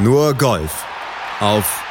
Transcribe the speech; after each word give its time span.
Nur 0.00 0.32
Golf 0.34 0.86
auf 1.40 1.82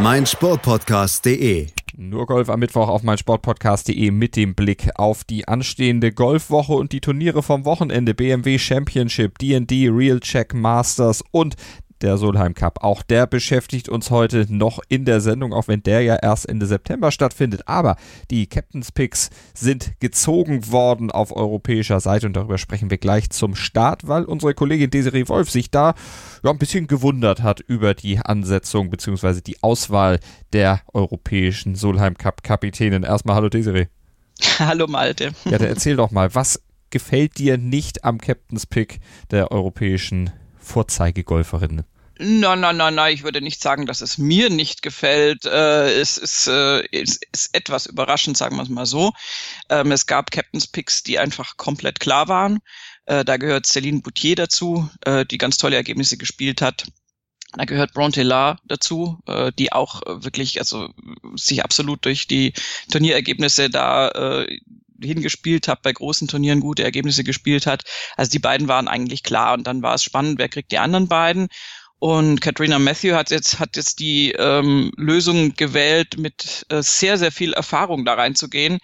meinsportpodcast.de. 0.00 1.66
Nur 1.96 2.26
Golf 2.26 2.48
am 2.50 2.60
Mittwoch 2.60 2.86
auf 2.86 3.02
meinsportpodcast.de 3.02 4.12
mit 4.12 4.36
dem 4.36 4.54
Blick 4.54 4.90
auf 4.94 5.24
die 5.24 5.48
anstehende 5.48 6.12
Golfwoche 6.12 6.74
und 6.74 6.92
die 6.92 7.00
Turniere 7.00 7.42
vom 7.42 7.64
Wochenende 7.64 8.14
BMW 8.14 8.58
Championship, 8.58 9.40
D&D 9.40 9.88
Real 9.88 10.20
Check 10.20 10.54
Masters 10.54 11.24
und 11.32 11.56
der 12.02 12.18
Solheim 12.18 12.54
Cup. 12.54 12.82
Auch 12.82 13.02
der 13.02 13.26
beschäftigt 13.26 13.88
uns 13.88 14.10
heute 14.10 14.46
noch 14.48 14.80
in 14.88 15.04
der 15.04 15.20
Sendung, 15.20 15.52
auch 15.52 15.68
wenn 15.68 15.82
der 15.82 16.02
ja 16.02 16.16
erst 16.16 16.48
Ende 16.48 16.66
September 16.66 17.10
stattfindet. 17.10 17.62
Aber 17.66 17.96
die 18.30 18.46
Captain's 18.46 18.92
Picks 18.92 19.30
sind 19.54 19.98
gezogen 20.00 20.70
worden 20.70 21.10
auf 21.10 21.34
europäischer 21.34 22.00
Seite 22.00 22.26
und 22.26 22.34
darüber 22.34 22.58
sprechen 22.58 22.90
wir 22.90 22.98
gleich 22.98 23.30
zum 23.30 23.54
Start, 23.54 24.06
weil 24.08 24.24
unsere 24.24 24.54
Kollegin 24.54 24.90
Desiree 24.90 25.28
Wolf 25.28 25.50
sich 25.50 25.70
da 25.70 25.94
ja, 26.42 26.50
ein 26.50 26.58
bisschen 26.58 26.86
gewundert 26.86 27.42
hat 27.42 27.60
über 27.60 27.94
die 27.94 28.18
Ansetzung 28.18 28.90
bzw. 28.90 29.40
die 29.40 29.62
Auswahl 29.62 30.20
der 30.52 30.80
europäischen 30.92 31.74
Solheim 31.74 32.16
Cup 32.16 32.42
Kapitänin. 32.42 33.02
Erstmal 33.02 33.36
hallo 33.36 33.48
Desiree. 33.48 33.86
Hallo 34.58 34.86
Malte. 34.86 35.32
Ja, 35.46 35.56
dann 35.56 35.68
erzähl 35.68 35.96
doch 35.96 36.10
mal, 36.10 36.34
was 36.34 36.60
gefällt 36.90 37.38
dir 37.38 37.58
nicht 37.58 38.04
am 38.04 38.18
Captain's 38.18 38.66
Pick 38.66 39.00
der 39.30 39.50
europäischen 39.50 40.30
Vorzeigegolferin? 40.66 41.84
Nein, 42.18 42.60
nein, 42.60 42.78
nein, 42.78 42.94
nein, 42.94 43.14
ich 43.14 43.24
würde 43.24 43.42
nicht 43.42 43.62
sagen, 43.62 43.84
dass 43.84 44.00
es 44.00 44.16
mir 44.16 44.48
nicht 44.48 44.80
gefällt. 44.80 45.44
Äh, 45.44 46.00
es 46.00 46.16
ist, 46.16 46.46
äh, 46.48 46.82
es 46.90 47.20
ist 47.32 47.54
etwas 47.54 47.84
überraschend, 47.86 48.38
sagen 48.38 48.56
wir 48.56 48.62
es 48.62 48.70
mal 48.70 48.86
so. 48.86 49.12
Ähm, 49.68 49.92
es 49.92 50.06
gab 50.06 50.30
Captain's 50.30 50.66
Picks, 50.66 51.02
die 51.02 51.18
einfach 51.18 51.58
komplett 51.58 52.00
klar 52.00 52.28
waren. 52.28 52.60
Äh, 53.04 53.24
da 53.24 53.36
gehört 53.36 53.66
Céline 53.66 54.02
Boutier 54.02 54.34
dazu, 54.34 54.88
äh, 55.04 55.26
die 55.26 55.36
ganz 55.36 55.58
tolle 55.58 55.76
Ergebnisse 55.76 56.16
gespielt 56.16 56.62
hat. 56.62 56.86
Da 57.52 57.64
gehört 57.66 57.92
Bronte 57.92 58.22
La 58.22 58.58
dazu, 58.64 59.18
äh, 59.26 59.52
die 59.58 59.72
auch 59.72 60.00
wirklich, 60.06 60.58
also 60.58 60.88
sich 61.34 61.62
absolut 61.62 62.04
durch 62.06 62.26
die 62.26 62.54
Turnierergebnisse 62.90 63.68
da 63.68 64.08
äh, 64.08 64.58
hingespielt 65.02 65.68
hat, 65.68 65.82
bei 65.82 65.92
großen 65.92 66.28
Turnieren 66.28 66.60
gute 66.60 66.84
Ergebnisse 66.84 67.24
gespielt 67.24 67.66
hat. 67.66 67.84
Also 68.16 68.30
die 68.30 68.38
beiden 68.38 68.68
waren 68.68 68.88
eigentlich 68.88 69.22
klar 69.22 69.54
und 69.54 69.66
dann 69.66 69.82
war 69.82 69.94
es 69.94 70.02
spannend, 70.02 70.38
wer 70.38 70.48
kriegt 70.48 70.72
die 70.72 70.78
anderen 70.78 71.08
beiden. 71.08 71.48
Und 71.98 72.40
Katrina 72.40 72.78
Matthew 72.78 73.14
hat 73.14 73.30
jetzt, 73.30 73.58
hat 73.58 73.76
jetzt 73.76 74.00
die 74.00 74.32
ähm, 74.32 74.92
Lösung 74.96 75.54
gewählt, 75.54 76.18
mit 76.18 76.66
äh, 76.68 76.82
sehr, 76.82 77.16
sehr 77.16 77.32
viel 77.32 77.54
Erfahrung 77.54 78.04
da 78.04 78.14
reinzugehen. 78.14 78.78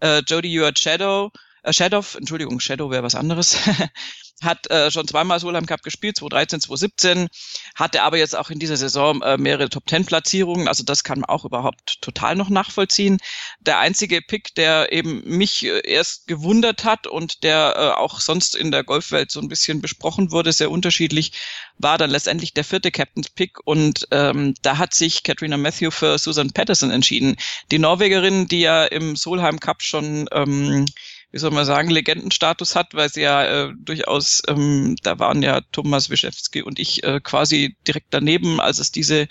Äh, 0.00 0.18
Jodie 0.26 0.54
Ewart 0.54 0.78
Shadow, 0.78 1.30
äh, 1.62 1.72
Shadow, 1.72 2.04
Entschuldigung, 2.16 2.60
Shadow 2.60 2.90
wäre 2.90 3.02
was 3.02 3.14
anderes, 3.14 3.56
hat 4.42 4.70
äh, 4.70 4.90
schon 4.90 5.08
zweimal 5.08 5.40
Solheim 5.40 5.66
Cup 5.66 5.82
gespielt, 5.82 6.16
2013, 6.16 6.60
2017, 6.60 7.28
hatte 7.74 8.02
aber 8.02 8.18
jetzt 8.18 8.36
auch 8.36 8.50
in 8.50 8.58
dieser 8.58 8.76
Saison 8.76 9.22
äh, 9.22 9.36
mehrere 9.36 9.68
Top-10-Platzierungen, 9.68 10.68
also 10.68 10.84
das 10.84 11.04
kann 11.04 11.20
man 11.20 11.28
auch 11.28 11.44
überhaupt 11.44 12.00
total 12.00 12.36
noch 12.36 12.48
nachvollziehen. 12.48 13.18
Der 13.60 13.78
einzige 13.78 14.22
Pick, 14.22 14.54
der 14.54 14.92
eben 14.92 15.22
mich 15.24 15.64
äh, 15.64 15.80
erst 15.84 16.26
gewundert 16.26 16.84
hat 16.84 17.06
und 17.06 17.42
der 17.42 17.74
äh, 17.76 18.00
auch 18.00 18.20
sonst 18.20 18.54
in 18.54 18.70
der 18.70 18.84
Golfwelt 18.84 19.30
so 19.30 19.40
ein 19.40 19.48
bisschen 19.48 19.80
besprochen 19.80 20.30
wurde, 20.30 20.52
sehr 20.52 20.70
unterschiedlich, 20.70 21.32
war 21.78 21.98
dann 21.98 22.10
letztendlich 22.10 22.54
der 22.54 22.64
vierte 22.64 22.90
Captain's 22.90 23.30
Pick 23.30 23.58
und 23.64 24.06
ähm, 24.10 24.54
da 24.62 24.78
hat 24.78 24.94
sich 24.94 25.22
Katrina 25.22 25.56
Matthew 25.56 25.90
für 25.90 26.18
Susan 26.18 26.50
Patterson 26.50 26.90
entschieden. 26.90 27.36
Die 27.70 27.78
Norwegerin, 27.78 28.48
die 28.48 28.60
ja 28.60 28.84
im 28.84 29.16
Solheim 29.16 29.60
Cup 29.60 29.82
schon 29.82 30.28
ähm, 30.32 30.86
wie 31.30 31.38
soll 31.38 31.50
man 31.50 31.66
sagen, 31.66 31.90
Legendenstatus 31.90 32.74
hat, 32.74 32.94
weil 32.94 33.10
sie 33.10 33.22
ja 33.22 33.44
äh, 33.44 33.72
durchaus, 33.78 34.42
ähm, 34.48 34.96
da 35.02 35.18
waren 35.18 35.42
ja 35.42 35.60
Thomas 35.72 36.10
Wischewski 36.10 36.62
und 36.62 36.78
ich 36.78 37.04
äh, 37.04 37.20
quasi 37.20 37.76
direkt 37.86 38.08
daneben, 38.10 38.60
als 38.60 38.78
es 38.78 38.92
diese 38.92 39.28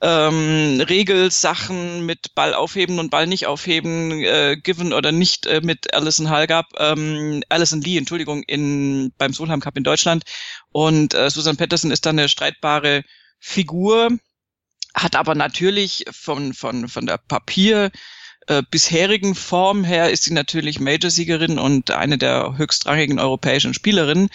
ähm, 0.00 0.80
Regelsachen 0.80 2.04
mit 2.04 2.34
Ball 2.34 2.54
aufheben 2.54 2.98
und 2.98 3.10
Ball 3.10 3.26
nicht 3.26 3.46
aufheben, 3.46 4.12
äh, 4.22 4.56
given 4.62 4.92
oder 4.92 5.12
nicht 5.12 5.46
äh, 5.46 5.60
mit 5.62 5.94
Alison 5.94 6.30
Hall 6.30 6.46
gab, 6.46 6.66
ähm, 6.78 7.42
Alison 7.48 7.80
Lee, 7.80 7.96
Entschuldigung, 7.96 8.42
in, 8.42 9.12
beim 9.16 9.32
Solheim 9.32 9.60
Cup 9.60 9.76
in 9.76 9.84
Deutschland. 9.84 10.24
Und 10.72 11.14
äh, 11.14 11.30
Susan 11.30 11.56
Pettersen 11.56 11.90
ist 11.90 12.06
dann 12.06 12.18
eine 12.18 12.28
streitbare 12.28 13.02
Figur, 13.38 14.10
hat 14.94 15.16
aber 15.16 15.34
natürlich 15.34 16.04
von, 16.10 16.54
von, 16.54 16.88
von 16.88 17.06
der 17.06 17.18
Papier, 17.18 17.90
äh, 18.46 18.62
bisherigen 18.70 19.34
Form 19.34 19.84
her 19.84 20.10
ist 20.10 20.24
sie 20.24 20.32
natürlich 20.32 20.80
Major-Siegerin 20.80 21.58
und 21.58 21.90
eine 21.90 22.18
der 22.18 22.56
höchstrangigen 22.56 23.18
europäischen 23.18 23.74
Spielerinnen. 23.74 24.28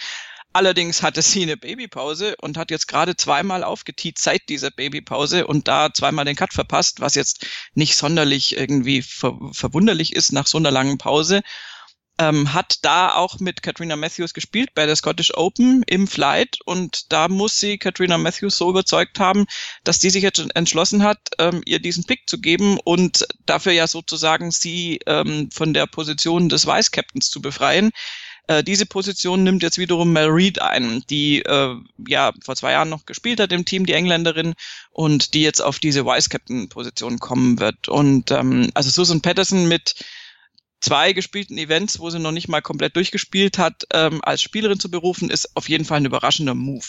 Allerdings 0.52 1.02
hatte 1.02 1.22
sie 1.22 1.42
eine 1.42 1.56
Babypause 1.56 2.34
und 2.36 2.56
hat 2.58 2.72
jetzt 2.72 2.88
gerade 2.88 3.16
zweimal 3.16 3.62
aufgetiet 3.62 4.18
seit 4.18 4.48
dieser 4.48 4.72
Babypause 4.72 5.46
und 5.46 5.68
da 5.68 5.92
zweimal 5.94 6.24
den 6.24 6.34
Cut 6.34 6.52
verpasst, 6.52 7.00
was 7.00 7.14
jetzt 7.14 7.46
nicht 7.74 7.94
sonderlich 7.94 8.56
irgendwie 8.56 9.02
ver 9.02 9.38
verwunderlich 9.52 10.16
ist 10.16 10.32
nach 10.32 10.48
so 10.48 10.58
einer 10.58 10.72
langen 10.72 10.98
Pause 10.98 11.42
ähm, 12.20 12.52
hat 12.52 12.80
da 12.82 13.14
auch 13.14 13.40
mit 13.40 13.62
Katrina 13.62 13.96
Matthews 13.96 14.34
gespielt 14.34 14.74
bei 14.74 14.84
der 14.84 14.94
Scottish 14.94 15.34
Open 15.34 15.82
im 15.86 16.06
Flight 16.06 16.58
und 16.66 17.10
da 17.10 17.28
muss 17.28 17.58
sie 17.58 17.78
Katrina 17.78 18.18
Matthews 18.18 18.58
so 18.58 18.68
überzeugt 18.68 19.18
haben, 19.18 19.46
dass 19.84 20.00
die 20.00 20.10
sich 20.10 20.22
jetzt 20.22 20.44
entschlossen 20.54 21.02
hat, 21.02 21.18
ähm, 21.38 21.62
ihr 21.64 21.80
diesen 21.80 22.04
Pick 22.04 22.28
zu 22.28 22.38
geben 22.38 22.78
und 22.84 23.26
dafür 23.46 23.72
ja 23.72 23.86
sozusagen 23.86 24.50
sie 24.50 25.00
ähm, 25.06 25.50
von 25.50 25.72
der 25.72 25.86
Position 25.86 26.50
des 26.50 26.66
Vice 26.66 26.90
Captains 26.90 27.30
zu 27.30 27.40
befreien. 27.40 27.90
Äh, 28.48 28.62
diese 28.64 28.84
Position 28.84 29.42
nimmt 29.42 29.62
jetzt 29.62 29.78
wiederum 29.78 30.12
Mel 30.12 30.28
Reed 30.28 30.60
ein, 30.60 31.02
die 31.08 31.40
äh, 31.40 31.74
ja 32.06 32.32
vor 32.44 32.54
zwei 32.54 32.72
Jahren 32.72 32.90
noch 32.90 33.06
gespielt 33.06 33.40
hat 33.40 33.52
im 33.52 33.64
Team, 33.64 33.86
die 33.86 33.94
Engländerin, 33.94 34.52
und 34.90 35.32
die 35.32 35.42
jetzt 35.42 35.62
auf 35.62 35.78
diese 35.78 36.04
Vice 36.04 36.28
Captain 36.28 36.68
Position 36.68 37.18
kommen 37.18 37.60
wird. 37.60 37.88
Und 37.88 38.30
ähm, 38.30 38.68
also 38.74 38.90
Susan 38.90 39.22
Patterson 39.22 39.68
mit 39.68 39.94
zwei 40.80 41.12
gespielten 41.12 41.58
Events, 41.58 42.00
wo 42.00 42.10
sie 42.10 42.18
noch 42.18 42.32
nicht 42.32 42.48
mal 42.48 42.62
komplett 42.62 42.96
durchgespielt 42.96 43.58
hat, 43.58 43.86
ähm, 43.92 44.20
als 44.22 44.42
Spielerin 44.42 44.80
zu 44.80 44.90
berufen, 44.90 45.30
ist 45.30 45.56
auf 45.56 45.68
jeden 45.68 45.84
Fall 45.84 45.98
ein 45.98 46.06
überraschender 46.06 46.54
Move. 46.54 46.84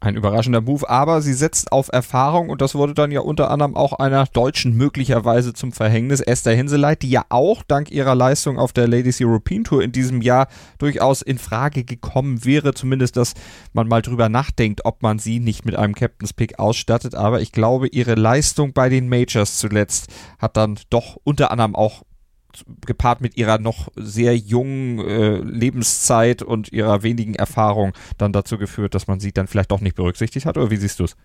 Ein 0.00 0.14
überraschender 0.14 0.60
Move, 0.60 0.88
aber 0.88 1.22
sie 1.22 1.32
setzt 1.32 1.72
auf 1.72 1.88
Erfahrung 1.92 2.50
und 2.50 2.60
das 2.60 2.76
wurde 2.76 2.94
dann 2.94 3.10
ja 3.10 3.18
unter 3.18 3.50
anderem 3.50 3.74
auch 3.74 3.94
einer 3.94 4.26
Deutschen 4.26 4.76
möglicherweise 4.76 5.54
zum 5.54 5.72
Verhängnis. 5.72 6.20
Esther 6.20 6.54
Hinseleit, 6.54 7.02
die 7.02 7.10
ja 7.10 7.24
auch 7.30 7.64
dank 7.64 7.90
ihrer 7.90 8.14
Leistung 8.14 8.60
auf 8.60 8.72
der 8.72 8.86
Ladies 8.86 9.20
European 9.20 9.64
Tour 9.64 9.82
in 9.82 9.90
diesem 9.90 10.22
Jahr 10.22 10.46
durchaus 10.78 11.20
in 11.20 11.38
Frage 11.38 11.82
gekommen 11.82 12.44
wäre, 12.44 12.74
zumindest, 12.74 13.16
dass 13.16 13.34
man 13.72 13.88
mal 13.88 14.00
drüber 14.00 14.28
nachdenkt, 14.28 14.84
ob 14.84 15.02
man 15.02 15.18
sie 15.18 15.40
nicht 15.40 15.64
mit 15.64 15.74
einem 15.74 15.96
Captain's 15.96 16.32
Pick 16.32 16.60
ausstattet. 16.60 17.16
Aber 17.16 17.40
ich 17.40 17.50
glaube, 17.50 17.88
ihre 17.88 18.14
Leistung 18.14 18.72
bei 18.72 18.88
den 18.88 19.08
Majors 19.08 19.58
zuletzt 19.58 20.06
hat 20.38 20.56
dann 20.56 20.78
doch 20.90 21.16
unter 21.24 21.50
anderem 21.50 21.74
auch 21.74 22.04
gepaart 22.86 23.20
mit 23.20 23.36
ihrer 23.36 23.58
noch 23.58 23.88
sehr 23.96 24.36
jungen 24.36 24.98
äh, 25.00 25.38
Lebenszeit 25.38 26.42
und 26.42 26.72
ihrer 26.72 27.02
wenigen 27.02 27.34
Erfahrung 27.34 27.92
dann 28.16 28.32
dazu 28.32 28.58
geführt, 28.58 28.94
dass 28.94 29.06
man 29.06 29.20
sie 29.20 29.32
dann 29.32 29.46
vielleicht 29.46 29.70
doch 29.70 29.80
nicht 29.80 29.96
berücksichtigt 29.96 30.46
hat? 30.46 30.56
Oder 30.56 30.70
wie 30.70 30.76
siehst 30.76 31.00
du 31.00 31.04
es? 31.04 31.16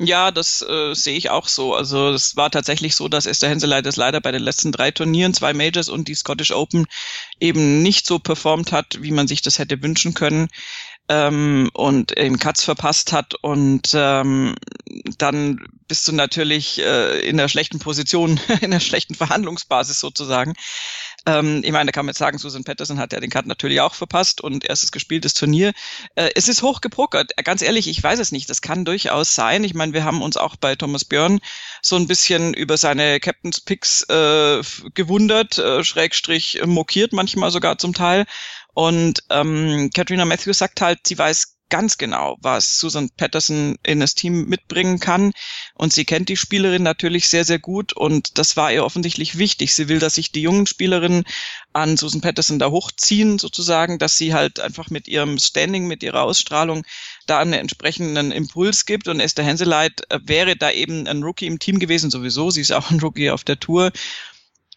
Ja, 0.00 0.32
das 0.32 0.60
äh, 0.62 0.92
sehe 0.94 1.16
ich 1.16 1.30
auch 1.30 1.46
so. 1.46 1.72
Also 1.74 2.10
es 2.10 2.36
war 2.36 2.50
tatsächlich 2.50 2.96
so, 2.96 3.06
dass 3.06 3.26
Esther 3.26 3.50
Henseleit 3.50 3.86
es 3.86 3.94
leider 3.94 4.20
bei 4.20 4.32
den 4.32 4.42
letzten 4.42 4.72
drei 4.72 4.90
Turnieren, 4.90 5.34
zwei 5.34 5.52
Majors 5.52 5.88
und 5.88 6.08
die 6.08 6.16
Scottish 6.16 6.50
Open 6.50 6.86
eben 7.38 7.80
nicht 7.82 8.04
so 8.06 8.18
performt 8.18 8.72
hat, 8.72 8.98
wie 9.02 9.12
man 9.12 9.28
sich 9.28 9.40
das 9.40 9.60
hätte 9.60 9.80
wünschen 9.82 10.14
können 10.14 10.48
ähm, 11.08 11.70
und 11.74 12.16
eben 12.18 12.38
Cuts 12.38 12.64
verpasst 12.64 13.12
hat 13.12 13.34
und 13.36 13.90
ähm, 13.94 14.56
dann 15.18 15.64
bist 15.88 16.06
du 16.08 16.12
natürlich 16.12 16.80
äh, 16.80 17.20
in 17.20 17.36
der 17.36 17.48
schlechten 17.48 17.78
Position, 17.78 18.40
in 18.60 18.70
der 18.70 18.80
schlechten 18.80 19.14
Verhandlungsbasis 19.14 20.00
sozusagen. 20.00 20.54
Ähm, 21.26 21.62
ich 21.64 21.72
meine, 21.72 21.86
da 21.86 21.92
kann 21.92 22.04
man 22.04 22.10
jetzt 22.10 22.18
sagen, 22.18 22.38
Susan 22.38 22.64
Patterson 22.64 22.98
hat 22.98 23.12
ja 23.12 23.20
den 23.20 23.30
Cut 23.30 23.46
natürlich 23.46 23.80
auch 23.80 23.94
verpasst 23.94 24.40
und 24.40 24.64
erstes 24.64 24.92
gespieltes 24.92 25.34
Turnier. 25.34 25.72
Äh, 26.14 26.30
es 26.34 26.48
ist 26.48 26.62
hochgepokert. 26.62 27.32
Ganz 27.44 27.62
ehrlich, 27.62 27.88
ich 27.88 28.02
weiß 28.02 28.18
es 28.18 28.32
nicht. 28.32 28.50
Das 28.50 28.62
kann 28.62 28.84
durchaus 28.84 29.34
sein. 29.34 29.64
Ich 29.64 29.74
meine, 29.74 29.92
wir 29.92 30.04
haben 30.04 30.22
uns 30.22 30.36
auch 30.36 30.56
bei 30.56 30.76
Thomas 30.76 31.04
Björn 31.04 31.40
so 31.80 31.96
ein 31.96 32.06
bisschen 32.06 32.54
über 32.54 32.76
seine 32.76 33.20
Captain's 33.20 33.60
Picks 33.60 34.02
äh, 34.08 34.62
gewundert, 34.94 35.58
äh, 35.58 35.82
Schrägstrich 35.82 36.60
mokiert 36.64 37.12
manchmal 37.12 37.50
sogar 37.50 37.78
zum 37.78 37.94
Teil. 37.94 38.26
Und 38.74 39.22
ähm, 39.30 39.90
Katrina 39.94 40.24
Matthews 40.24 40.58
sagt 40.58 40.80
halt, 40.80 41.06
sie 41.06 41.16
weiß 41.16 41.53
ganz 41.74 41.98
genau, 41.98 42.36
was 42.40 42.78
Susan 42.78 43.10
Patterson 43.16 43.74
in 43.82 43.98
das 43.98 44.14
Team 44.14 44.44
mitbringen 44.44 45.00
kann. 45.00 45.32
Und 45.74 45.92
sie 45.92 46.04
kennt 46.04 46.28
die 46.28 46.36
Spielerin 46.36 46.84
natürlich 46.84 47.28
sehr, 47.28 47.44
sehr 47.44 47.58
gut. 47.58 47.92
Und 47.92 48.38
das 48.38 48.56
war 48.56 48.70
ihr 48.70 48.84
offensichtlich 48.84 49.38
wichtig. 49.38 49.74
Sie 49.74 49.88
will, 49.88 49.98
dass 49.98 50.14
sich 50.14 50.30
die 50.30 50.42
jungen 50.42 50.68
Spielerinnen 50.68 51.24
an 51.72 51.96
Susan 51.96 52.20
Patterson 52.20 52.60
da 52.60 52.70
hochziehen, 52.70 53.40
sozusagen, 53.40 53.98
dass 53.98 54.16
sie 54.16 54.34
halt 54.34 54.60
einfach 54.60 54.88
mit 54.88 55.08
ihrem 55.08 55.36
Standing, 55.36 55.88
mit 55.88 56.04
ihrer 56.04 56.22
Ausstrahlung 56.22 56.86
da 57.26 57.40
einen 57.40 57.54
entsprechenden 57.54 58.30
Impuls 58.30 58.86
gibt. 58.86 59.08
Und 59.08 59.18
Esther 59.18 59.44
Henseleit 59.44 60.02
äh, 60.10 60.20
wäre 60.22 60.54
da 60.54 60.70
eben 60.70 61.08
ein 61.08 61.24
Rookie 61.24 61.48
im 61.48 61.58
Team 61.58 61.80
gewesen, 61.80 62.08
sowieso. 62.08 62.52
Sie 62.52 62.60
ist 62.60 62.70
auch 62.70 62.92
ein 62.92 63.00
Rookie 63.00 63.30
auf 63.30 63.42
der 63.42 63.58
Tour. 63.58 63.90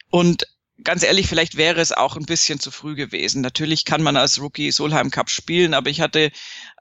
Und 0.10 0.48
ganz 0.84 1.04
ehrlich, 1.04 1.28
vielleicht 1.28 1.58
wäre 1.58 1.82
es 1.82 1.92
auch 1.92 2.16
ein 2.16 2.26
bisschen 2.26 2.60
zu 2.60 2.72
früh 2.72 2.96
gewesen. 2.96 3.42
Natürlich 3.42 3.86
kann 3.86 4.04
man 4.04 4.16
als 4.18 4.40
Rookie 4.40 4.72
Solheim 4.72 5.12
Cup 5.12 5.30
spielen, 5.30 5.74
aber 5.74 5.90
ich 5.90 6.02
hatte, 6.02 6.32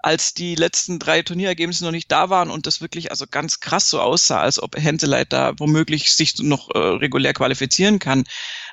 als 0.02 0.34
die 0.34 0.54
letzten 0.54 0.98
drei 0.98 1.22
Turnierergebnisse 1.22 1.84
noch 1.84 1.92
nicht 1.92 2.12
da 2.12 2.30
waren 2.30 2.50
und 2.50 2.66
das 2.66 2.80
wirklich 2.80 3.10
also 3.10 3.26
ganz 3.28 3.60
krass 3.60 3.88
so 3.88 4.00
aussah, 4.00 4.40
als 4.40 4.62
ob 4.62 4.76
Henseleit 4.76 5.32
da 5.32 5.54
womöglich 5.58 6.12
sich 6.12 6.38
noch 6.38 6.70
äh, 6.74 6.78
regulär 6.78 7.32
qualifizieren 7.32 7.98
kann, 7.98 8.24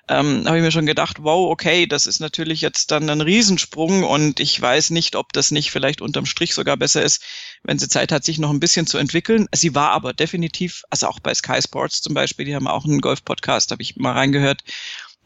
ähm, 0.10 0.44
habe 0.46 0.58
ich 0.58 0.64
mir 0.64 0.72
schon 0.72 0.86
gedacht, 0.86 1.18
wow, 1.22 1.50
okay, 1.50 1.88
das 1.88 2.06
ist 2.06 2.20
natürlich 2.20 2.60
jetzt 2.62 2.92
dann 2.92 3.10
ein 3.10 3.22
Riesensprung 3.22 4.04
und 4.04 4.42
ich 4.42 4.60
weiß 4.60 4.90
nicht, 4.90 5.16
ob 5.16 5.32
das 5.32 5.52
nicht 5.52 5.72
vielleicht 5.72 6.02
unterm 6.02 6.26
Strich 6.26 6.54
sogar 6.54 6.76
besser 6.76 7.02
ist, 7.02 7.24
wenn 7.64 7.80
sie 7.80 7.88
Zeit 7.88 8.12
hat, 8.12 8.26
sich 8.26 8.38
noch 8.38 8.50
ein 8.50 8.60
bisschen 8.60 8.86
zu 8.86 8.98
entwickeln. 8.98 9.48
Sie 9.56 9.74
war 9.74 9.92
aber 9.92 10.12
definitiv, 10.14 10.84
also 10.90 11.08
auch 11.08 11.20
bei 11.20 11.34
Sky 11.34 11.62
Sports 11.62 12.02
zum 12.02 12.14
Beispiel, 12.14 12.46
die 12.46 12.56
haben 12.56 12.68
auch 12.68 12.84
einen 12.84 13.00
Golf-Podcast, 13.00 13.72
habe 13.72 13.82
ich 13.82 13.96
mal 13.96 14.12
reingehört 14.12 14.64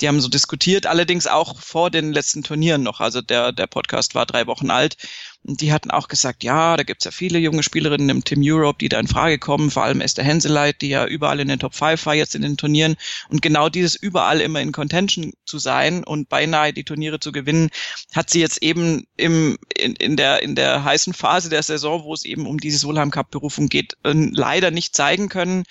die 0.02 0.08
haben 0.08 0.22
so 0.22 0.28
diskutiert, 0.28 0.86
allerdings 0.86 1.28
auch 1.28 1.60
vor 1.60 1.90
den 1.90 2.14
letzten 2.14 2.44
Turnieren 2.44 2.84
noch. 2.84 3.00
Also 3.00 3.22
der, 3.22 3.52
der 3.52 3.68
Podcast 3.68 4.16
war 4.16 4.26
drei 4.26 4.48
Wochen 4.48 4.70
alt. 4.70 4.98
Und 5.44 5.62
die 5.62 5.72
hatten 5.72 5.92
auch 5.92 6.08
gesagt, 6.08 6.44
ja, 6.44 6.76
da 6.76 6.84
gibt's 6.84 7.06
ja 7.06 7.12
viele 7.12 7.40
junge 7.40 7.64
Spielerinnen 7.64 8.10
im 8.10 8.24
Team 8.24 8.42
Europe, 8.44 8.80
die 8.80 8.90
da 8.90 9.00
in 9.00 9.08
Frage 9.08 9.40
kommen, 9.40 9.72
vor 9.72 9.84
allem 9.84 10.02
Esther 10.02 10.24
Henseleit, 10.24 10.82
die 10.82 10.90
ja 10.90 11.06
überall 11.06 11.40
in 11.40 11.48
den 11.48 11.60
Top 11.60 11.74
5 11.74 12.06
war 12.06 12.16
jetzt 12.16 12.36
in 12.36 12.42
den 12.42 12.58
Turnieren. 12.58 12.96
Und 13.30 13.42
genau 13.42 13.70
dieses 13.70 13.96
überall 13.96 14.42
immer 14.42 14.62
in 14.62 14.72
Contention 14.72 15.34
zu 15.46 15.58
sein 15.58 16.04
und 16.04 16.30
beinahe 16.30 16.74
die 16.74 16.84
Turniere 16.84 17.20
zu 17.20 17.32
gewinnen, 17.32 17.70
hat 18.14 18.30
sie 18.30 18.42
jetzt 18.42 18.62
eben 18.62 19.08
im, 19.16 19.58
in, 19.78 19.96
in, 19.96 20.18
der, 20.18 20.44
in 20.44 20.56
der 20.56 20.84
heißen 20.84 21.14
Phase 21.14 21.50
der 21.50 21.64
Saison, 21.64 22.04
wo 22.04 22.14
es 22.14 22.26
eben 22.26 22.46
um 22.46 22.58
diese 22.58 22.78
Solheim 22.78 23.12
Cup 23.12 23.32
Berufung 23.32 23.68
geht, 23.68 23.94
äh, 24.04 24.14
leider 24.14 24.70
nicht 24.70 24.96
zeigen 24.96 25.30
können. 25.30 25.64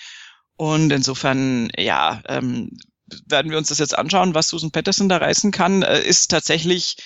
Und 0.57 0.91
insofern, 0.91 1.69
ja, 1.77 2.23
ähm, 2.27 2.71
werden 3.25 3.51
wir 3.51 3.57
uns 3.57 3.69
das 3.69 3.79
jetzt 3.79 3.97
anschauen, 3.97 4.33
was 4.33 4.49
Susan 4.49 4.71
Patterson 4.71 5.09
da 5.09 5.17
reißen 5.17 5.51
kann, 5.51 5.83
äh, 5.83 6.01
ist 6.01 6.27
tatsächlich 6.27 6.97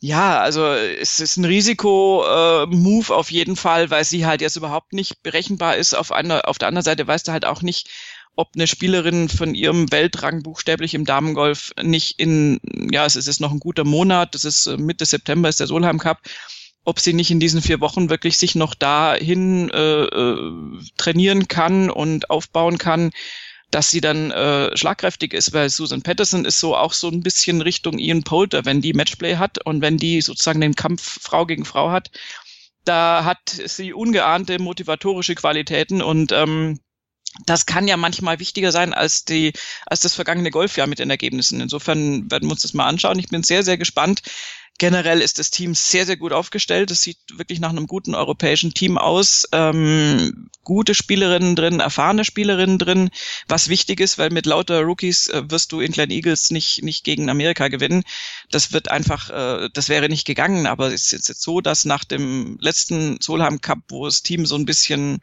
ja, 0.00 0.40
also 0.40 0.64
es 0.64 1.18
ist 1.18 1.38
ein 1.38 1.44
Risiko-Move 1.44 3.08
äh, 3.08 3.12
auf 3.12 3.32
jeden 3.32 3.56
Fall, 3.56 3.90
weil 3.90 4.04
sie 4.04 4.26
halt 4.26 4.40
jetzt 4.40 4.54
überhaupt 4.56 4.92
nicht 4.92 5.24
berechenbar 5.24 5.76
ist. 5.76 5.94
Auf, 5.94 6.12
einer, 6.12 6.48
auf 6.48 6.56
der 6.56 6.68
anderen 6.68 6.84
Seite 6.84 7.04
weißt 7.04 7.26
du 7.26 7.32
halt 7.32 7.44
auch 7.44 7.62
nicht, 7.62 7.88
ob 8.36 8.50
eine 8.54 8.68
Spielerin 8.68 9.28
von 9.28 9.56
ihrem 9.56 9.90
Weltrang 9.90 10.44
buchstäblich 10.44 10.94
im 10.94 11.04
Damengolf 11.04 11.72
nicht 11.82 12.20
in, 12.20 12.60
ja, 12.92 13.04
es 13.04 13.16
ist 13.16 13.26
jetzt 13.26 13.40
noch 13.40 13.50
ein 13.50 13.58
guter 13.58 13.82
Monat, 13.82 14.36
das 14.36 14.44
ist 14.44 14.66
äh, 14.68 14.76
Mitte 14.76 15.04
September 15.04 15.48
ist 15.48 15.58
der 15.58 15.66
Solheim 15.66 15.98
Cup, 15.98 16.20
ob 16.84 17.00
sie 17.00 17.12
nicht 17.12 17.32
in 17.32 17.40
diesen 17.40 17.60
vier 17.60 17.80
Wochen 17.80 18.08
wirklich 18.08 18.38
sich 18.38 18.54
noch 18.54 18.76
dahin 18.76 19.68
äh, 19.70 20.04
äh, 20.04 20.52
trainieren 20.96 21.48
kann 21.48 21.90
und 21.90 22.30
aufbauen 22.30 22.78
kann, 22.78 23.10
dass 23.70 23.90
sie 23.90 24.00
dann 24.00 24.30
äh, 24.30 24.74
schlagkräftig 24.76 25.34
ist, 25.34 25.52
weil 25.52 25.68
Susan 25.68 26.02
Patterson 26.02 26.44
ist 26.44 26.58
so 26.58 26.76
auch 26.76 26.92
so 26.92 27.08
ein 27.08 27.22
bisschen 27.22 27.60
Richtung 27.60 27.98
Ian 27.98 28.22
Poulter, 28.22 28.64
wenn 28.64 28.80
die 28.80 28.94
Matchplay 28.94 29.36
hat 29.36 29.64
und 29.64 29.82
wenn 29.82 29.98
die 29.98 30.20
sozusagen 30.20 30.60
den 30.60 30.74
Kampf 30.74 31.18
Frau 31.20 31.44
gegen 31.44 31.64
Frau 31.64 31.90
hat, 31.90 32.10
da 32.84 33.24
hat 33.24 33.50
sie 33.50 33.92
ungeahnte 33.92 34.58
motivatorische 34.58 35.34
Qualitäten 35.34 36.00
und 36.00 36.32
ähm, 36.32 36.80
das 37.46 37.66
kann 37.66 37.88
ja 37.88 37.96
manchmal 37.96 38.38
wichtiger 38.38 38.72
sein 38.72 38.94
als 38.94 39.24
die, 39.24 39.52
als 39.86 40.00
das 40.00 40.14
vergangene 40.14 40.50
Golfjahr 40.50 40.86
mit 40.86 40.98
den 40.98 41.10
Ergebnissen. 41.10 41.60
Insofern 41.60 42.30
werden 42.30 42.48
wir 42.48 42.52
uns 42.52 42.62
das 42.62 42.74
mal 42.74 42.86
anschauen. 42.86 43.18
Ich 43.18 43.28
bin 43.28 43.42
sehr, 43.42 43.62
sehr 43.62 43.78
gespannt. 43.78 44.22
Generell 44.80 45.20
ist 45.20 45.40
das 45.40 45.50
Team 45.50 45.74
sehr, 45.74 46.06
sehr 46.06 46.16
gut 46.16 46.32
aufgestellt. 46.32 46.92
Es 46.92 47.02
sieht 47.02 47.18
wirklich 47.34 47.58
nach 47.58 47.70
einem 47.70 47.88
guten 47.88 48.14
europäischen 48.14 48.74
Team 48.74 48.96
aus. 48.96 49.48
Ähm, 49.50 50.50
gute 50.62 50.94
Spielerinnen 50.94 51.56
drin, 51.56 51.80
erfahrene 51.80 52.24
Spielerinnen 52.24 52.78
drin, 52.78 53.10
was 53.48 53.68
wichtig 53.68 53.98
ist, 53.98 54.18
weil 54.18 54.30
mit 54.30 54.46
lauter 54.46 54.82
Rookies 54.82 55.26
äh, 55.28 55.50
wirst 55.50 55.72
du 55.72 55.80
in 55.80 55.90
Glen 55.90 56.12
Eagles 56.12 56.52
nicht, 56.52 56.84
nicht 56.84 57.02
gegen 57.02 57.28
Amerika 57.28 57.66
gewinnen. 57.66 58.04
Das 58.52 58.72
wird 58.72 58.88
einfach, 58.88 59.30
äh, 59.30 59.68
das 59.72 59.88
wäre 59.88 60.08
nicht 60.08 60.26
gegangen, 60.26 60.68
aber 60.68 60.92
es 60.92 61.12
ist 61.12 61.28
jetzt 61.28 61.42
so, 61.42 61.60
dass 61.60 61.84
nach 61.84 62.04
dem 62.04 62.56
letzten 62.60 63.18
Solheim 63.20 63.60
Cup, 63.60 63.80
wo 63.88 64.04
das 64.04 64.22
Team 64.22 64.46
so 64.46 64.54
ein 64.54 64.64
bisschen 64.66 65.20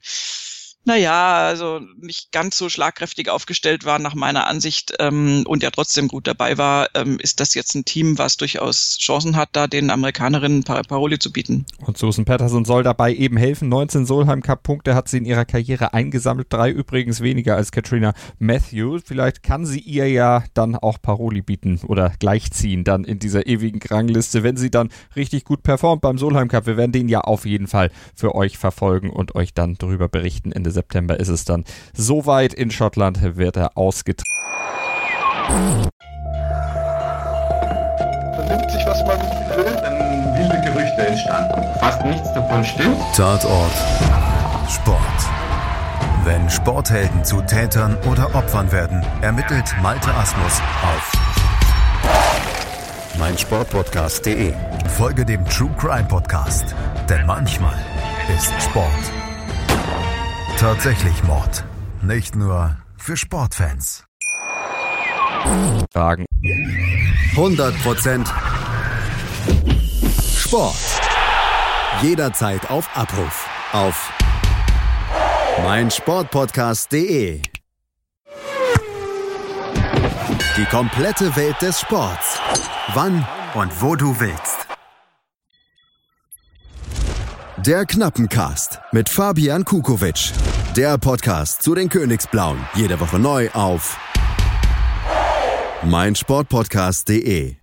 naja, 0.86 1.48
also 1.48 1.82
nicht 2.00 2.32
ganz 2.32 2.58
so 2.58 2.70
schlagkräftig 2.70 3.30
aufgestellt 3.30 3.86
war 3.86 3.98
nach 3.98 4.14
meiner 4.14 4.46
Ansicht 4.46 4.94
ähm, 5.00 5.44
und 5.48 5.64
ja 5.64 5.72
trotzdem 5.72 6.08
gut 6.08 6.28
dabei 6.28 6.60
war, 6.60 6.90
ähm, 6.94 7.18
ist 7.20 7.40
das 7.40 7.56
jetzt 7.56 7.74
ein 7.74 7.86
Team, 7.86 8.20
was 8.20 8.38
durchaus 8.38 8.98
Chancen 9.00 9.36
hat, 9.36 9.50
da 9.54 9.66
den 9.66 9.90
Amerikanerinnen 9.90 10.64
Par 10.64 10.84
Paroli 10.84 11.18
zu 11.18 11.32
bieten. 11.32 11.66
Und 11.80 11.98
Susan 11.98 12.26
Patterson 12.26 12.66
soll 12.66 12.84
dabei 12.84 13.16
eben 13.16 13.36
helfen. 13.36 13.68
19 13.68 14.06
Solheim 14.06 14.44
Cup 14.44 14.62
Punkte 14.62 14.94
hat 14.94 15.08
sie 15.08 15.18
in 15.18 15.26
ihrer 15.26 15.46
Karriere 15.46 15.94
eingesammelt, 15.94 16.48
drei 16.52 16.70
übrigens 16.70 17.22
weniger 17.22 17.56
als 17.56 17.72
Katrina 17.72 18.14
Matthews. 18.38 19.02
Vielleicht 19.06 19.42
kann 19.42 19.66
sie 19.66 19.80
ihr 19.80 20.08
ja 20.08 20.44
dann 20.54 20.76
auch 20.76 21.02
Paroli 21.02 21.42
bieten 21.42 21.80
oder 21.88 22.14
gleichziehen 22.20 22.84
dann 22.84 23.06
in 23.06 23.18
dieser 23.18 23.48
ewigen 23.48 23.80
Rangliste, 23.82 24.44
wenn 24.44 24.56
sie 24.56 24.70
dann 24.70 24.90
richtig 25.16 25.46
gut 25.46 25.64
performt 25.64 26.02
beim 26.02 26.20
Solheim 26.20 26.48
Cup. 26.48 26.68
Wir 26.68 26.78
werden 26.78 26.92
den 26.92 27.10
ja 27.10 27.22
auf 27.22 27.48
jeden 27.48 27.68
Fall 27.68 27.90
für 28.14 28.36
euch 28.36 28.60
verfolgen 28.60 29.10
und 29.10 29.34
euch 29.34 29.56
dann 29.56 29.76
darüber 29.80 30.08
berichten 30.08 30.52
Ende 30.52 30.75
September 30.76 31.20
ist 31.20 31.30
es 31.30 31.44
dann 31.46 31.64
soweit. 31.94 32.54
In 32.54 32.70
Schottland 32.70 33.36
wird 33.36 33.58
er 33.58 33.76
ausgetragen. 33.76 34.30
Vernimmt 38.36 38.72
sich, 38.72 38.86
was 38.86 39.04
man 39.06 39.20
will, 39.58 39.76
dann 39.82 40.36
wilde 40.38 40.62
Gerüchte 40.62 41.08
entstanden. 41.08 41.64
Fast 41.80 42.06
nichts 42.06 42.32
davon 42.34 42.64
stimmt. 42.64 42.98
Tatort. 43.16 43.72
Sport. 44.70 45.00
Wenn 46.24 46.50
Sporthelden 46.50 47.24
zu 47.24 47.42
Tätern 47.42 47.98
oder 48.12 48.34
Opfern 48.34 48.72
werden, 48.72 49.04
ermittelt 49.22 49.76
Malte 49.82 50.14
Asmus 50.14 50.62
auf 50.82 51.12
meinsportpodcast.de. 53.20 54.54
Folge 54.98 55.26
dem 55.26 55.46
True 55.46 55.70
Crime 55.78 56.06
Podcast, 56.06 56.76
denn 57.10 57.26
manchmal 57.26 57.78
ist 58.36 58.52
Sport 58.62 59.25
Tatsächlich 60.60 61.24
Mord. 61.24 61.66
Nicht 62.02 62.36
nur 62.36 62.78
für 62.98 63.18
Sportfans. 63.18 64.06
Fragen. 65.94 66.26
100% 67.36 68.26
Sport. 70.38 70.76
Jederzeit 72.02 72.70
auf 72.70 72.90
Abruf. 72.96 73.50
Auf 73.74 74.12
meinsportpodcast.de. 75.64 77.42
Die 80.58 80.66
komplette 80.66 81.36
Welt 81.36 81.62
des 81.62 81.82
Sports. 81.82 82.40
Wann 82.94 83.28
und 83.56 83.82
wo 83.82 83.96
du 83.96 84.18
willst. 84.20 84.68
Der 87.58 87.86
Knappencast 87.86 88.80
mit 88.92 89.10
Fabian 89.10 89.66
Kukowitsch. 89.66 90.32
Der 90.76 90.98
Podcast 90.98 91.64
zu 91.64 91.74
den 91.74 91.88
Königsblauen. 91.88 92.58
Jede 92.76 93.00
Woche 93.00 93.18
neu 93.18 93.50
auf 93.52 93.98
meinsportpodcast.de. 95.86 97.56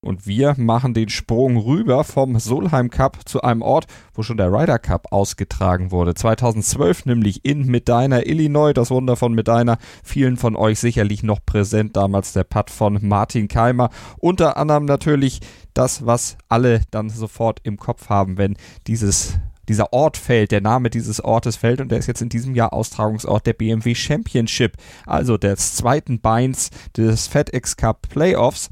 Und 0.00 0.26
wir 0.26 0.54
machen 0.56 0.94
den 0.94 1.10
Sprung 1.10 1.58
rüber 1.58 2.04
vom 2.04 2.38
Solheim 2.38 2.88
Cup 2.88 3.28
zu 3.28 3.42
einem 3.42 3.60
Ort, 3.60 3.84
wo 4.14 4.22
schon 4.22 4.38
der 4.38 4.50
Ryder 4.50 4.78
Cup 4.78 5.12
ausgetragen 5.12 5.90
wurde. 5.90 6.14
2012 6.14 7.04
nämlich 7.04 7.44
in 7.44 7.66
Medina, 7.66 8.24
Illinois, 8.24 8.72
das 8.72 8.90
Wunder 8.90 9.16
von 9.16 9.34
Medina. 9.34 9.76
Vielen 10.02 10.38
von 10.38 10.56
euch 10.56 10.78
sicherlich 10.78 11.22
noch 11.22 11.44
präsent. 11.44 11.98
Damals 11.98 12.32
der 12.32 12.44
Putt 12.44 12.70
von 12.70 12.98
Martin 13.02 13.46
Keimer. 13.46 13.90
Unter 14.16 14.56
anderem 14.56 14.86
natürlich 14.86 15.40
das, 15.74 16.06
was 16.06 16.38
alle 16.48 16.80
dann 16.90 17.10
sofort 17.10 17.60
im 17.62 17.76
Kopf 17.76 18.08
haben, 18.08 18.38
wenn 18.38 18.56
dieses 18.86 19.38
dieser 19.72 19.94
Ort 19.94 20.18
fällt, 20.18 20.52
der 20.52 20.60
Name 20.60 20.90
dieses 20.90 21.24
Ortes 21.24 21.56
fällt 21.56 21.80
und 21.80 21.90
der 21.90 21.98
ist 21.98 22.06
jetzt 22.06 22.20
in 22.20 22.28
diesem 22.28 22.54
Jahr 22.54 22.74
Austragungsort 22.74 23.46
der 23.46 23.54
BMW 23.54 23.94
Championship, 23.94 24.74
also 25.06 25.38
des 25.38 25.76
zweiten 25.76 26.20
Beins 26.20 26.68
des 26.94 27.26
FedEx 27.26 27.78
Cup 27.78 28.06
Playoffs. 28.10 28.68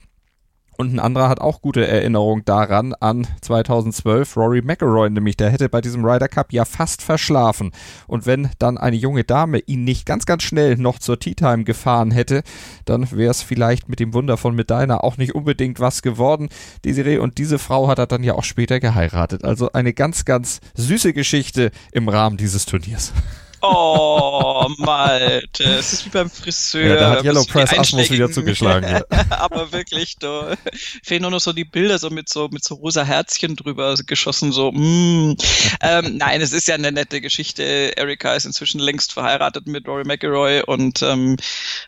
Und 0.81 0.95
ein 0.95 0.99
anderer 0.99 1.29
hat 1.29 1.43
auch 1.43 1.61
gute 1.61 1.87
Erinnerungen 1.87 2.43
daran, 2.47 2.95
an 3.01 3.27
2012 3.43 4.35
Rory 4.35 4.63
McElroy, 4.63 5.11
nämlich 5.11 5.37
der 5.37 5.51
hätte 5.51 5.69
bei 5.69 5.83
diesem 5.83 6.07
Ryder 6.07 6.27
Cup 6.27 6.55
ja 6.55 6.65
fast 6.65 7.03
verschlafen. 7.03 7.73
Und 8.07 8.25
wenn 8.25 8.49
dann 8.59 8.79
eine 8.79 8.97
junge 8.97 9.25
Dame 9.25 9.59
ihn 9.59 9.85
nicht 9.85 10.07
ganz, 10.07 10.25
ganz 10.25 10.43
schnell 10.43 10.79
noch 10.79 10.99
zur 10.99 11.21
Tea 11.21 11.35
Time 11.35 11.65
gefahren 11.65 12.11
hätte, 12.11 12.43
dann 12.87 13.11
wäre 13.13 13.31
es 13.31 13.43
vielleicht 13.43 13.91
mit 13.91 14.01
dem 14.01 14.15
Wunder 14.15 14.39
von 14.39 14.55
Medina 14.55 15.01
auch 15.01 15.19
nicht 15.19 15.35
unbedingt 15.35 15.81
was 15.81 16.01
geworden. 16.01 16.49
Desiree 16.83 17.19
und 17.19 17.37
diese 17.37 17.59
Frau 17.59 17.87
hat 17.89 17.99
er 17.99 18.07
dann 18.07 18.25
ja 18.25 18.33
auch 18.33 18.45
später 18.45 18.81
geheiratet. 18.81 19.45
Also 19.45 19.73
eine 19.73 19.93
ganz, 19.93 20.25
ganz 20.25 20.61
süße 20.77 21.13
Geschichte 21.13 21.73
im 21.93 22.09
Rahmen 22.09 22.39
dieses 22.39 22.65
Turniers. 22.65 23.13
Oh, 23.63 24.67
Malte, 24.79 25.65
es 25.65 25.93
ist 25.93 26.07
wie 26.07 26.11
beim 26.11 26.31
Friseur. 26.31 26.87
Ja, 26.87 26.97
da 26.97 27.11
hat 27.11 27.25
Yellow 27.25 27.45
Press 27.45 27.73
Asmus 27.79 28.11
wieder 28.11 28.31
zugeschlagen. 28.31 28.89
Ja. 28.89 29.05
Aber 29.31 29.73
wirklich, 29.73 30.17
da 30.19 30.57
fehlen 31.03 31.23
nur 31.23 31.31
noch 31.31 31.41
so 31.41 31.53
die 31.53 31.65
Bilder 31.65 31.99
so 31.99 32.11
mit 32.11 32.29
so 32.29 32.49
mit 32.49 32.65
so 32.65 32.77
rosa 32.77 33.05
Herzchen 33.05 33.57
drüber 33.57 33.95
geschossen, 34.07 34.53
so. 34.53 34.73
Mm. 34.73 35.37
ähm, 35.83 36.17
nein, 36.17 36.41
es 36.41 36.53
ist 36.53 36.69
ja 36.69 36.75
eine 36.75 36.93
nette 36.93 37.21
Geschichte. 37.21 37.63
Erika 37.97 38.35
ist 38.35 38.47
inzwischen 38.47 38.81
längst 38.81 39.13
verheiratet 39.13 39.67
mit 39.67 39.87
Rory 39.87 40.05
McIlroy 40.05 40.63
und 40.63 41.03
ähm, 41.03 41.37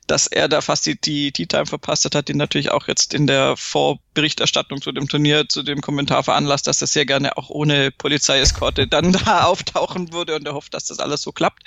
dass 0.07 0.27
er 0.27 0.49
da 0.49 0.61
fast 0.61 0.87
die, 0.87 1.01
die 1.01 1.33
Tea 1.33 1.47
Time 1.47 1.67
verpasst 1.67 2.05
hat, 2.05 2.15
hat 2.15 2.29
ihn 2.29 2.37
natürlich 2.37 2.71
auch 2.71 2.87
jetzt 2.89 3.15
in 3.15 3.27
der 3.27 3.57
Vorberichterstattung 4.13 4.83
zu 4.83 4.93
dem 4.93 5.09
Turnier, 5.09 5.49
zu 5.49 5.63
dem 5.63 5.81
Kommentar 5.81 6.23
veranlasst, 6.23 6.67
dass 6.67 6.81
er 6.83 6.87
sehr 6.87 7.07
gerne 7.07 7.37
auch 7.39 7.49
ohne 7.49 7.91
Polizeieskorte 7.91 8.87
dann 8.87 9.13
da 9.25 9.45
auftauchen 9.45 10.13
würde 10.13 10.37
und 10.37 10.47
er 10.47 10.55
hofft, 10.55 10.75
dass 10.75 10.85
das 10.85 10.99
alles 10.99 11.23
so 11.23 11.33
klappt. 11.33 11.63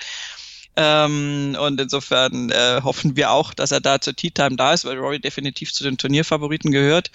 Ähm, 0.78 1.58
und 1.60 1.80
insofern 1.80 2.52
äh, 2.52 2.82
hoffen 2.84 3.16
wir 3.16 3.32
auch, 3.32 3.54
dass 3.54 3.72
er 3.72 3.80
da 3.80 4.02
zur 4.02 4.14
Tea 4.14 4.30
Time 4.30 4.58
da 4.58 4.74
ist, 4.74 4.84
weil 4.84 4.98
Rory 4.98 5.20
definitiv 5.20 5.72
zu 5.72 5.86
den 5.86 5.98
Turnierfavoriten 5.98 6.72
gehört. 6.72 7.12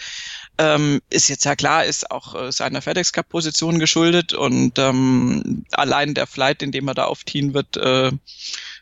Ähm, 0.56 1.02
ist 1.10 1.28
jetzt 1.28 1.44
ja 1.44 1.54
klar, 1.54 1.84
ist 1.84 2.10
auch 2.10 2.34
äh, 2.34 2.50
seiner 2.52 2.80
FedEx 2.80 3.12
Cup 3.12 3.28
Position 3.28 3.78
geschuldet 3.78 4.32
und 4.32 4.78
ähm, 4.78 5.66
allein 5.72 6.14
der 6.14 6.26
Flight, 6.26 6.62
in 6.62 6.72
dem 6.72 6.88
er 6.88 6.94
da 6.94 7.04
aufziehen 7.04 7.52
wird, 7.52 7.76
äh, 7.76 8.10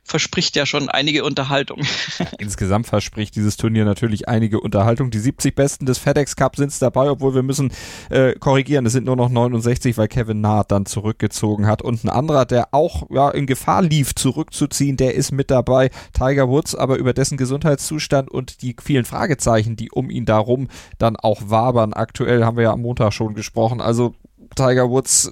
verspricht 0.09 0.57
ja 0.57 0.67
schon 0.67 0.89
einige 0.89 1.25
Unterhaltung. 1.25 1.83
Insgesamt 2.39 2.87
verspricht 2.87 3.37
dieses 3.37 3.57
Turnier 3.57 3.85
natürlich 3.85 4.29
einige 4.29 4.61
Unterhaltung. 4.61 5.11
Die 5.11 5.19
70 5.19 5.55
Besten 5.55 5.87
des 5.87 5.99
FedEx 5.99 6.35
Cup 6.35 6.57
sind 6.57 6.81
dabei, 6.81 7.11
obwohl 7.11 7.35
wir 7.35 7.43
müssen 7.43 7.73
äh, 8.11 8.33
korrigieren. 8.33 8.87
Es 8.87 8.93
sind 8.93 9.05
nur 9.05 9.17
noch 9.17 9.29
69, 9.29 9.97
weil 9.99 10.09
Kevin 10.09 10.41
Naht 10.41 10.73
dann 10.73 10.87
zurückgezogen 10.87 11.67
hat. 11.67 11.83
Und 11.83 12.05
ein 12.05 12.09
anderer, 12.09 12.47
der 12.47 12.69
auch 12.73 13.09
ja, 13.11 13.31
in 13.31 13.47
Gefahr 13.47 13.83
lief, 13.83 14.15
zurückzuziehen, 14.15 14.97
der 14.97 15.15
ist 15.15 15.31
mit 15.31 15.51
dabei. 15.51 15.91
Tiger 16.13 16.49
Woods, 16.49 16.75
aber 16.75 16.97
über 16.97 17.13
dessen 17.13 17.37
Gesundheitszustand 17.37 18.31
und 18.31 18.63
die 18.63 18.75
vielen 18.83 19.05
Fragezeichen, 19.05 19.77
die 19.77 19.91
um 19.91 20.11
ihn 20.11 20.25
darum 20.25 20.69
dann 20.99 21.17
auch 21.17 21.43
wabern. 21.47 21.93
Aktuell 21.93 22.45
haben 22.45 22.57
wir 22.57 22.65
ja 22.65 22.73
am 22.73 22.83
Montag 22.83 23.13
schon 23.13 23.35
gesprochen. 23.35 23.81
Also 23.81 24.15
Tiger 24.57 24.89
Woods, 24.89 25.31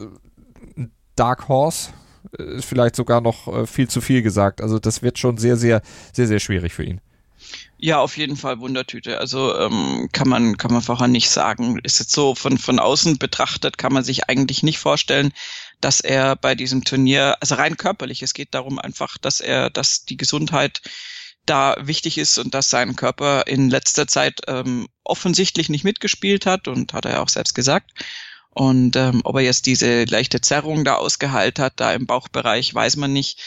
Dark 1.16 1.48
Horse, 1.48 1.90
ist 2.32 2.64
vielleicht 2.64 2.96
sogar 2.96 3.20
noch 3.20 3.48
äh, 3.48 3.66
viel 3.66 3.88
zu 3.88 4.00
viel 4.00 4.22
gesagt. 4.22 4.60
Also 4.60 4.78
das 4.78 5.02
wird 5.02 5.18
schon 5.18 5.38
sehr, 5.38 5.56
sehr, 5.56 5.82
sehr, 6.12 6.26
sehr 6.26 6.40
schwierig 6.40 6.74
für 6.74 6.84
ihn. 6.84 7.00
Ja, 7.78 8.00
auf 8.00 8.16
jeden 8.16 8.36
Fall 8.36 8.60
Wundertüte. 8.60 9.18
Also 9.18 9.56
ähm, 9.58 10.08
kann 10.12 10.28
man 10.28 10.56
kann 10.56 10.72
man 10.72 10.82
vorher 10.82 11.08
nicht 11.08 11.28
sagen. 11.28 11.78
Ist 11.82 11.98
jetzt 11.98 12.12
so 12.12 12.34
von 12.34 12.56
von 12.56 12.78
außen 12.78 13.18
betrachtet 13.18 13.76
kann 13.76 13.92
man 13.92 14.04
sich 14.04 14.28
eigentlich 14.28 14.62
nicht 14.62 14.78
vorstellen, 14.78 15.32
dass 15.80 16.00
er 16.00 16.36
bei 16.36 16.54
diesem 16.54 16.84
Turnier, 16.84 17.36
also 17.40 17.54
rein 17.56 17.76
körperlich, 17.76 18.22
es 18.22 18.34
geht 18.34 18.54
darum 18.54 18.78
einfach, 18.78 19.18
dass 19.18 19.40
er, 19.40 19.68
dass 19.70 20.04
die 20.06 20.16
Gesundheit 20.16 20.80
da 21.44 21.76
wichtig 21.80 22.18
ist 22.18 22.38
und 22.38 22.54
dass 22.54 22.70
sein 22.70 22.96
Körper 22.96 23.46
in 23.46 23.70
letzter 23.70 24.06
Zeit 24.06 24.40
ähm, 24.48 24.88
offensichtlich 25.04 25.68
nicht 25.68 25.84
mitgespielt 25.84 26.46
hat 26.46 26.68
und 26.68 26.92
hat 26.92 27.04
er 27.04 27.22
auch 27.22 27.28
selbst 27.28 27.54
gesagt. 27.54 27.92
Und 28.56 28.96
ähm, 28.96 29.20
ob 29.24 29.36
er 29.36 29.42
jetzt 29.42 29.66
diese 29.66 30.04
leichte 30.04 30.40
Zerrung 30.40 30.82
da 30.82 30.94
ausgeheilt 30.94 31.58
hat, 31.58 31.74
da 31.76 31.92
im 31.92 32.06
Bauchbereich, 32.06 32.74
weiß 32.74 32.96
man 32.96 33.12
nicht. 33.12 33.38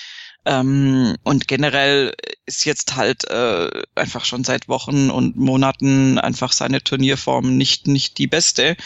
Ähm, 0.46 1.16
und 1.24 1.48
generell 1.48 2.14
ist 2.46 2.64
jetzt 2.64 2.96
halt 2.96 3.28
äh, 3.28 3.72
einfach 3.96 4.24
schon 4.24 4.44
seit 4.44 4.68
Wochen 4.68 5.10
und 5.10 5.36
Monaten 5.36 6.20
einfach 6.20 6.52
seine 6.52 6.84
Turnierform 6.84 7.58
nicht, 7.58 7.88
nicht 7.88 8.20
die 8.20 8.28
beste. 8.28 8.78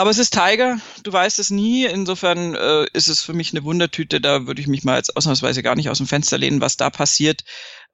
Aber 0.00 0.08
es 0.08 0.16
ist 0.16 0.32
Tiger, 0.32 0.78
du 1.02 1.12
weißt 1.12 1.38
es 1.40 1.50
nie. 1.50 1.84
Insofern 1.84 2.54
äh, 2.54 2.86
ist 2.94 3.08
es 3.08 3.22
für 3.22 3.34
mich 3.34 3.52
eine 3.52 3.64
Wundertüte. 3.64 4.18
Da 4.18 4.46
würde 4.46 4.58
ich 4.58 4.66
mich 4.66 4.82
mal 4.82 4.96
jetzt 4.96 5.14
ausnahmsweise 5.14 5.62
gar 5.62 5.76
nicht 5.76 5.90
aus 5.90 5.98
dem 5.98 6.06
Fenster 6.06 6.38
lehnen, 6.38 6.62
was 6.62 6.78
da 6.78 6.88
passiert. 6.88 7.44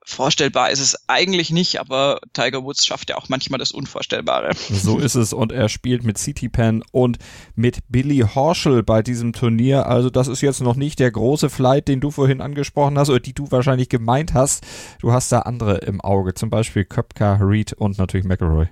Vorstellbar 0.04 0.70
ist 0.70 0.78
es 0.78 0.96
eigentlich 1.08 1.50
nicht, 1.50 1.80
aber 1.80 2.20
Tiger 2.32 2.62
Woods 2.62 2.86
schafft 2.86 3.10
ja 3.10 3.16
auch 3.16 3.28
manchmal 3.28 3.58
das 3.58 3.72
Unvorstellbare. 3.72 4.52
So 4.70 4.98
ist 5.00 5.16
es 5.16 5.32
und 5.32 5.50
er 5.50 5.68
spielt 5.68 6.04
mit 6.04 6.16
City 6.16 6.48
Pen 6.48 6.84
und 6.92 7.18
mit 7.56 7.80
Billy 7.88 8.20
Horschel 8.20 8.84
bei 8.84 9.02
diesem 9.02 9.32
Turnier. 9.32 9.86
Also 9.86 10.08
das 10.08 10.28
ist 10.28 10.42
jetzt 10.42 10.60
noch 10.60 10.76
nicht 10.76 11.00
der 11.00 11.10
große 11.10 11.50
Flight, 11.50 11.88
den 11.88 11.98
du 11.98 12.12
vorhin 12.12 12.40
angesprochen 12.40 12.96
hast 13.00 13.10
oder 13.10 13.18
die 13.18 13.34
du 13.34 13.50
wahrscheinlich 13.50 13.88
gemeint 13.88 14.32
hast. 14.32 14.64
Du 15.00 15.10
hast 15.10 15.32
da 15.32 15.40
andere 15.40 15.78
im 15.78 16.00
Auge, 16.00 16.34
zum 16.34 16.50
Beispiel 16.50 16.84
Köpka, 16.84 17.40
Reed 17.40 17.72
und 17.72 17.98
natürlich 17.98 18.26
McElroy. 18.26 18.68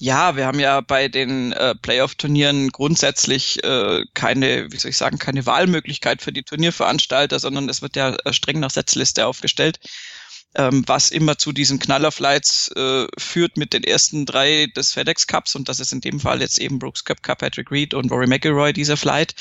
Ja, 0.00 0.36
wir 0.36 0.46
haben 0.46 0.60
ja 0.60 0.80
bei 0.80 1.08
den 1.08 1.52
äh, 1.52 1.74
Playoff-Turnieren 1.74 2.68
grundsätzlich 2.70 3.62
äh, 3.64 4.04
keine, 4.14 4.70
wie 4.70 4.76
soll 4.76 4.90
ich 4.90 4.96
sagen, 4.96 5.18
keine 5.18 5.44
Wahlmöglichkeit 5.44 6.22
für 6.22 6.32
die 6.32 6.44
Turnierveranstalter, 6.44 7.38
sondern 7.40 7.68
es 7.68 7.82
wird 7.82 7.96
ja 7.96 8.14
äh, 8.24 8.32
streng 8.32 8.60
nach 8.60 8.70
Setzliste 8.70 9.26
aufgestellt 9.26 9.80
ähm, 10.54 10.82
was 10.86 11.10
immer 11.10 11.38
zu 11.38 11.52
diesen 11.52 11.78
Knallerflights 11.78 12.72
äh, 12.74 13.06
führt 13.18 13.56
mit 13.56 13.72
den 13.72 13.84
ersten 13.84 14.26
drei 14.26 14.66
des 14.76 14.92
FedEx 14.92 15.26
Cups 15.26 15.54
und 15.54 15.68
das 15.68 15.80
ist 15.80 15.92
in 15.92 16.00
dem 16.00 16.20
Fall 16.20 16.40
jetzt 16.40 16.58
eben 16.58 16.78
Brooks 16.78 17.04
Cup, 17.04 17.20
Patrick 17.22 17.70
Reed 17.70 17.94
und 17.94 18.10
Rory 18.10 18.26
McIlroy 18.26 18.72
dieser 18.72 18.96
Flight. 18.96 19.34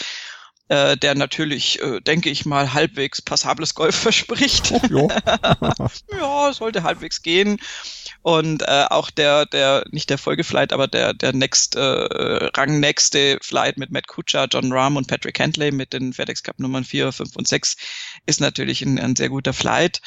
Äh, 0.69 0.97
der 0.97 1.15
natürlich, 1.15 1.81
äh, 1.81 2.01
denke 2.01 2.29
ich 2.29 2.45
mal, 2.45 2.73
halbwegs 2.73 3.21
passables 3.21 3.73
Golf 3.73 3.95
verspricht. 4.01 4.73
Oh, 4.91 5.09
ja, 6.11 6.51
sollte 6.53 6.83
halbwegs 6.83 7.21
gehen. 7.21 7.57
Und 8.27 8.63
äh, 8.63 8.85
auch 8.89 9.09
der, 9.09 9.45
der, 9.45 9.85
nicht 9.91 10.09
der 10.09 10.17
Folgeflight, 10.17 10.73
aber 10.73 10.89
der, 10.89 11.13
der 11.13 11.31
next, 11.31 11.77
äh, 11.77 11.79
rangnächste 11.79 13.37
Flight 13.41 13.77
mit 13.77 13.89
Matt 13.89 14.07
Kuchar, 14.07 14.49
John 14.51 14.73
Rahm 14.73 14.97
und 14.97 15.07
Patrick 15.07 15.39
Hentley 15.39 15.71
mit 15.71 15.93
den 15.93 16.11
FedEx 16.11 16.43
Cup 16.43 16.59
Nummern 16.59 16.83
4, 16.83 17.13
5 17.13 17.37
und 17.37 17.47
6 17.47 17.77
ist 18.25 18.41
natürlich 18.41 18.81
ein, 18.81 18.99
ein 18.99 19.15
sehr 19.15 19.29
guter 19.29 19.53
Flight 19.53 20.01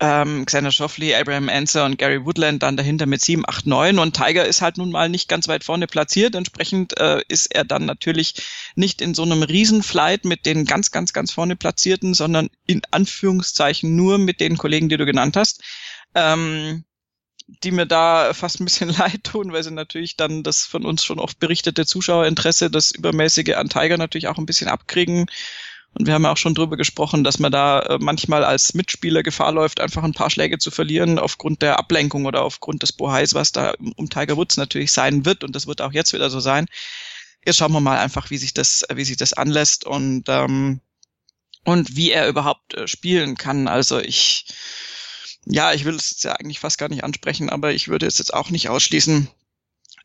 ähm, 0.00 0.44
Xander 0.44 0.70
Schauffele, 0.70 1.18
Abraham 1.18 1.48
Anser 1.48 1.86
und 1.86 1.96
Gary 1.96 2.26
Woodland 2.26 2.62
dann 2.62 2.76
dahinter 2.76 3.06
mit 3.06 3.22
7, 3.22 3.44
8, 3.48 3.66
9 3.66 3.98
und 3.98 4.14
Tiger 4.14 4.44
ist 4.44 4.60
halt 4.60 4.76
nun 4.76 4.90
mal 4.90 5.08
nicht 5.08 5.26
ganz 5.26 5.48
weit 5.48 5.64
vorne 5.64 5.86
platziert. 5.86 6.34
Entsprechend 6.34 6.98
äh, 7.00 7.22
ist 7.28 7.46
er 7.46 7.64
dann 7.64 7.86
natürlich 7.86 8.34
nicht 8.74 9.00
in 9.00 9.14
so 9.14 9.22
einem 9.22 9.42
Riesenflight 9.42 10.26
mit 10.26 10.44
den 10.44 10.66
ganz, 10.66 10.90
ganz, 10.90 11.14
ganz 11.14 11.32
vorne 11.32 11.56
Platzierten, 11.56 12.12
sondern 12.12 12.50
in 12.66 12.82
Anführungszeichen 12.90 13.96
nur 13.96 14.18
mit 14.18 14.40
den 14.40 14.58
Kollegen, 14.58 14.90
die 14.90 14.98
du 14.98 15.06
genannt 15.06 15.38
hast. 15.38 15.62
Ähm, 16.14 16.84
die 17.46 17.70
mir 17.70 17.86
da 17.86 18.32
fast 18.34 18.60
ein 18.60 18.64
bisschen 18.64 18.88
leid 18.98 19.24
tun, 19.24 19.52
weil 19.52 19.62
sie 19.62 19.70
natürlich 19.70 20.16
dann 20.16 20.42
das 20.42 20.66
von 20.66 20.84
uns 20.84 21.04
schon 21.04 21.18
oft 21.18 21.38
berichtete 21.38 21.86
Zuschauerinteresse, 21.86 22.70
das 22.70 22.90
übermäßige 22.90 23.54
an 23.54 23.68
Tiger 23.68 23.96
natürlich 23.96 24.28
auch 24.28 24.38
ein 24.38 24.46
bisschen 24.46 24.68
abkriegen 24.68 25.26
und 25.98 26.06
wir 26.06 26.12
haben 26.12 26.24
ja 26.24 26.32
auch 26.32 26.36
schon 26.36 26.54
drüber 26.54 26.76
gesprochen, 26.76 27.24
dass 27.24 27.38
man 27.38 27.50
da 27.50 27.80
äh, 27.80 27.98
manchmal 27.98 28.44
als 28.44 28.74
Mitspieler 28.74 29.22
Gefahr 29.22 29.52
läuft, 29.52 29.80
einfach 29.80 30.04
ein 30.04 30.12
paar 30.12 30.28
Schläge 30.28 30.58
zu 30.58 30.70
verlieren 30.70 31.18
aufgrund 31.18 31.62
der 31.62 31.78
Ablenkung 31.78 32.26
oder 32.26 32.42
aufgrund 32.42 32.82
des 32.82 32.92
Bohais, 32.92 33.32
was 33.32 33.52
da 33.52 33.72
um 33.96 34.10
Tiger 34.10 34.36
Woods 34.36 34.58
natürlich 34.58 34.92
sein 34.92 35.24
wird. 35.24 35.42
Und 35.42 35.56
das 35.56 35.66
wird 35.66 35.80
auch 35.80 35.92
jetzt 35.92 36.12
wieder 36.12 36.28
so 36.28 36.38
sein. 36.38 36.66
Jetzt 37.46 37.56
schauen 37.56 37.72
wir 37.72 37.80
mal 37.80 37.98
einfach, 37.98 38.28
wie 38.28 38.36
sich 38.36 38.52
das, 38.52 38.84
wie 38.92 39.04
sich 39.04 39.16
das 39.16 39.32
anlässt 39.32 39.86
und, 39.86 40.24
ähm, 40.28 40.80
und 41.64 41.96
wie 41.96 42.10
er 42.10 42.28
überhaupt 42.28 42.74
äh, 42.74 42.86
spielen 42.86 43.38
kann. 43.38 43.66
Also 43.66 43.98
ich, 43.98 44.44
ja, 45.46 45.72
ich 45.72 45.84
will 45.84 45.94
es 45.94 46.10
jetzt 46.10 46.24
ja 46.24 46.32
eigentlich 46.32 46.60
fast 46.60 46.78
gar 46.78 46.88
nicht 46.88 47.04
ansprechen, 47.04 47.50
aber 47.50 47.72
ich 47.72 47.88
würde 47.88 48.06
es 48.06 48.18
jetzt 48.18 48.34
auch 48.34 48.50
nicht 48.50 48.68
ausschließen, 48.68 49.28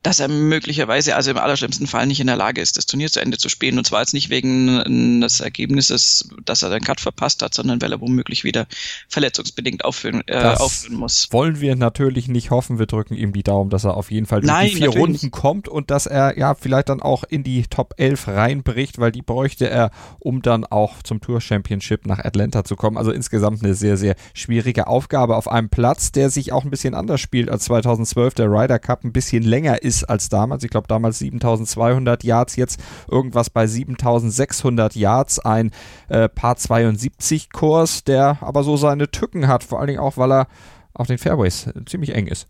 dass 0.04 0.20
er 0.20 0.30
möglicherweise, 0.30 1.16
also 1.16 1.30
im 1.30 1.38
allerschlimmsten 1.38 1.86
Fall, 1.86 2.08
nicht 2.08 2.20
in 2.20 2.28
der 2.28 2.36
Lage 2.36 2.60
ist, 2.60 2.76
das 2.76 2.88
Turnier 2.88 3.12
zu 3.12 3.22
Ende 3.22 3.38
zu 3.38 3.50
spielen. 3.50 3.78
Und 3.78 3.86
zwar 3.86 4.02
jetzt 4.02 4.14
nicht 4.14 4.32
wegen 4.32 5.22
des 5.22 5.42
Ergebnisses, 5.42 6.28
dass 6.44 6.64
er 6.64 6.72
den 6.72 6.82
Cut 6.82 7.00
verpasst 7.00 7.44
hat, 7.44 7.54
sondern 7.54 7.80
weil 7.82 7.92
er 7.92 8.02
womöglich 8.02 8.44
wieder 8.44 8.66
verletzungsbedingt 9.10 9.86
aufführen, 9.86 10.24
äh, 10.26 10.38
aufführen 10.38 10.98
muss. 10.98 11.28
Wollen 11.32 11.62
wir 11.62 11.76
natürlich 11.76 12.28
nicht 12.28 12.50
hoffen. 12.50 12.80
Wir 12.80 12.88
drücken 12.88 13.14
ihm 13.14 13.32
die 13.32 13.44
Daumen, 13.44 13.70
dass 13.70 13.84
er 13.84 13.96
auf 13.96 14.10
jeden 14.10 14.26
Fall 14.26 14.42
durch 14.42 14.52
Nein, 14.52 14.70
die 14.70 14.78
vier 14.78 14.90
Runden 14.90 15.20
nicht. 15.22 15.32
kommt 15.32 15.68
und 15.68 15.92
dass 15.92 16.08
er 16.08 16.36
ja 16.36 16.56
vielleicht 16.56 16.90
dann 16.90 17.02
auch 17.02 17.24
in 17.24 17.44
die 17.44 17.64
Top 17.68 17.94
11 17.98 18.28
reinbricht, 18.28 18.98
weil 18.98 19.12
die 19.12 19.22
bräuchte 19.22 19.70
er, 19.70 19.92
um 20.18 20.42
dann 20.42 20.66
auch 20.66 21.04
zum 21.04 21.22
Tour 21.22 21.42
Championship 21.42 22.08
nach 22.08 22.18
Atlanta 22.18 22.64
zu 22.64 22.76
kommen. 22.76 22.98
Also 22.98 23.12
insgesamt 23.12 23.64
eine 23.64 23.76
sehr, 23.76 23.98
sehr 23.98 24.16
schwierige 24.34 24.88
Aufgabe 24.88 25.36
auf 25.36 25.48
einem 25.48 25.70
Platz, 25.70 26.12
der 26.12 26.32
sich 26.32 26.52
auch 26.54 26.64
ein 26.64 26.72
bisschen 26.72 26.96
anders 26.96 27.22
spielt 27.22 27.50
als 27.50 27.66
2012. 27.66 28.34
Der 28.34 28.48
Ryder 28.48 28.80
Cup 28.80 29.04
ein 29.04 29.14
bisschen 29.14 29.44
länger 29.44 29.84
ist 29.84 29.91
ist 29.92 30.06
als 30.06 30.30
damals. 30.30 30.64
Ich 30.64 30.70
glaube 30.70 30.88
damals 30.88 31.20
7200 31.20 32.24
Yards, 32.24 32.56
jetzt 32.56 32.80
irgendwas 33.10 33.50
bei 33.50 33.68
7600 33.68 34.96
Yards. 34.96 35.40
Ein 35.40 35.72
äh, 36.08 36.30
Paar 36.30 36.56
72 36.56 37.52
Kurs, 37.52 38.06
der 38.06 38.38
aber 38.40 38.64
so 38.64 38.78
seine 38.78 39.12
Tücken 39.12 39.50
hat, 39.50 39.66
vor 39.66 39.80
allen 39.80 39.88
Dingen 39.88 40.00
auch, 40.00 40.16
weil 40.16 40.32
er 40.32 40.48
auf 40.94 41.08
den 41.08 41.18
Fairways 41.18 41.70
ziemlich 41.86 42.16
eng 42.16 42.28
ist. 42.28 42.48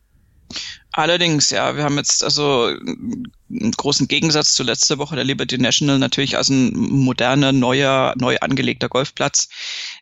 Allerdings, 0.91 1.49
ja, 1.49 1.77
wir 1.77 1.83
haben 1.83 1.97
jetzt 1.97 2.23
also 2.23 2.65
einen 2.65 3.71
großen 3.77 4.07
Gegensatz 4.09 4.53
zu 4.53 4.63
letzter 4.63 4.97
Woche 4.97 5.15
der 5.15 5.23
Liberty 5.23 5.57
National 5.57 5.97
natürlich 5.97 6.35
als 6.35 6.49
ein 6.49 6.73
moderner, 6.73 7.53
neuer, 7.53 8.13
neu 8.17 8.37
angelegter 8.41 8.89
Golfplatz. 8.89 9.47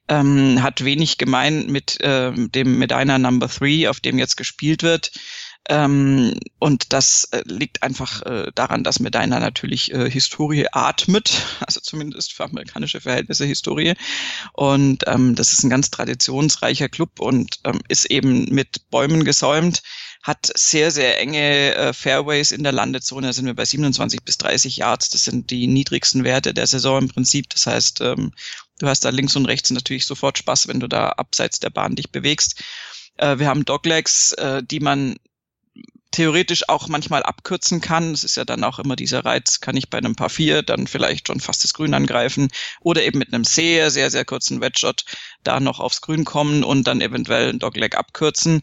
Ähm, 0.08 0.63
hat 0.63 0.84
wenig 0.84 1.19
gemein 1.19 1.67
mit 1.67 2.00
ähm, 2.01 2.51
dem 2.51 2.79
Medina 2.79 3.19
Number 3.19 3.48
3, 3.48 3.89
auf 3.89 4.00
dem 4.00 4.17
jetzt 4.17 4.36
gespielt 4.36 4.81
wird 4.81 5.12
Ähm, 5.70 6.34
und 6.58 6.94
das 6.94 7.26
äh, 7.32 7.44
liegt 7.46 7.84
einfach 7.84 8.24
äh, 8.24 8.52
daran, 8.56 8.84
dass 8.84 9.00
Medina 9.00 9.40
natürlich 9.40 9.94
äh, 9.94 10.10
Historie 10.10 10.66
atmet, 10.72 11.46
also 11.66 11.80
zumindest 11.80 12.34
für 12.34 12.46
amerikanische 12.46 13.00
Verhältnisse 13.00 13.46
Historie. 13.46 13.94
Und 14.54 15.04
ähm, 15.08 15.36
das 15.36 15.54
ist 15.54 15.64
ein 15.64 15.70
ganz 15.70 15.92
traditionsreicher 15.92 16.90
Club 16.90 17.20
und 17.20 17.60
ähm, 17.66 17.80
ist 17.88 18.06
eben 18.06 18.46
mit 18.46 18.90
Bäumen 18.90 19.24
gesäumt 19.24 19.84
hat 20.22 20.52
sehr, 20.54 20.92
sehr 20.92 21.20
enge 21.20 21.76
äh, 21.76 21.94
Fairways 21.94 22.52
in 22.52 22.64
der 22.64 22.74
Landezone. 22.74 23.28
Da 23.28 23.34
sind 23.34 23.46
wir 23.46 23.54
bei 23.54 23.66
27 23.66 24.24
bis 24.24 24.38
30 24.38 24.78
Yards. 24.78 25.10
Das 25.10 25.24
sind 25.24 25.50
die 25.50 25.68
niedrigsten 25.68 26.24
Werte 26.24 26.54
der 26.54 26.68
Saison 26.68 27.04
im 27.04 27.08
Prinzip. 27.08 27.50
Das 27.50 27.68
heißt, 27.68 28.02
ähm, 28.02 28.34
du 28.80 28.88
hast 28.88 29.06
da 29.06 29.10
links 29.10 29.36
und 29.36 29.46
rechts 29.46 29.72
natürlich 29.72 30.06
sofort 30.06 30.38
Spaß, 30.38 30.68
wenn 30.68 30.82
du 30.82 30.88
da 30.88 31.10
abseits 31.10 31.60
der 31.60 31.70
Bahn 31.70 31.96
dich 31.96 32.12
bewegst. 32.12 32.62
Äh, 33.16 33.40
wir 33.40 33.48
haben 33.48 33.64
Doglegs, 33.64 34.34
äh, 34.34 34.62
die 34.62 34.82
man 34.82 35.16
theoretisch 36.12 36.68
auch 36.70 36.88
manchmal 36.88 37.24
abkürzen 37.24 37.82
kann. 37.82 38.13
Es 38.13 38.24
ist 38.24 38.38
ja 38.38 38.46
dann 38.46 38.63
auch 38.63 38.80
immer 38.80 38.96
dieser 38.96 39.25
Reiz, 39.25 39.60
kann 39.60 39.78
ich 39.78 39.89
bei 39.89 39.98
einem 39.98 40.16
Paar 40.16 40.30
4 40.30 40.63
dann 40.63 40.88
vielleicht 40.88 41.28
schon 41.28 41.39
fast 41.39 41.63
das 41.63 41.74
Grün 41.74 41.94
angreifen 41.94 42.50
oder 42.82 43.04
eben 43.04 43.20
mit 43.20 43.34
einem 43.34 43.44
sehr, 43.44 43.92
sehr, 43.92 44.10
sehr 44.10 44.25
kurzen 44.25 44.62
Wedgeshot 44.62 45.06
da 45.44 45.60
noch 45.60 45.80
aufs 45.80 46.01
Grün 46.01 46.25
kommen 46.25 46.63
und 46.63 46.88
dann 46.88 47.01
eventuell 47.01 47.50
ein 47.50 47.60
Dogleg 47.60 47.96
abkürzen. 47.96 48.62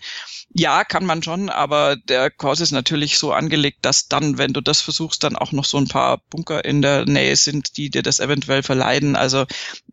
Ja, 0.52 0.84
kann 0.84 1.04
man 1.04 1.22
schon, 1.22 1.48
aber 1.48 1.96
der 1.96 2.30
Kurs 2.30 2.60
ist 2.60 2.70
natürlich 2.70 3.18
so 3.18 3.32
angelegt, 3.32 3.78
dass 3.82 4.08
dann, 4.08 4.38
wenn 4.38 4.52
du 4.52 4.60
das 4.60 4.80
versuchst, 4.80 5.22
dann 5.22 5.36
auch 5.36 5.52
noch 5.52 5.64
so 5.64 5.76
ein 5.76 5.88
paar 5.88 6.18
Bunker 6.30 6.64
in 6.64 6.82
der 6.82 7.04
Nähe 7.04 7.36
sind, 7.36 7.76
die 7.76 7.90
dir 7.90 8.02
das 8.02 8.20
eventuell 8.20 8.62
verleiden. 8.62 9.16
Also 9.16 9.44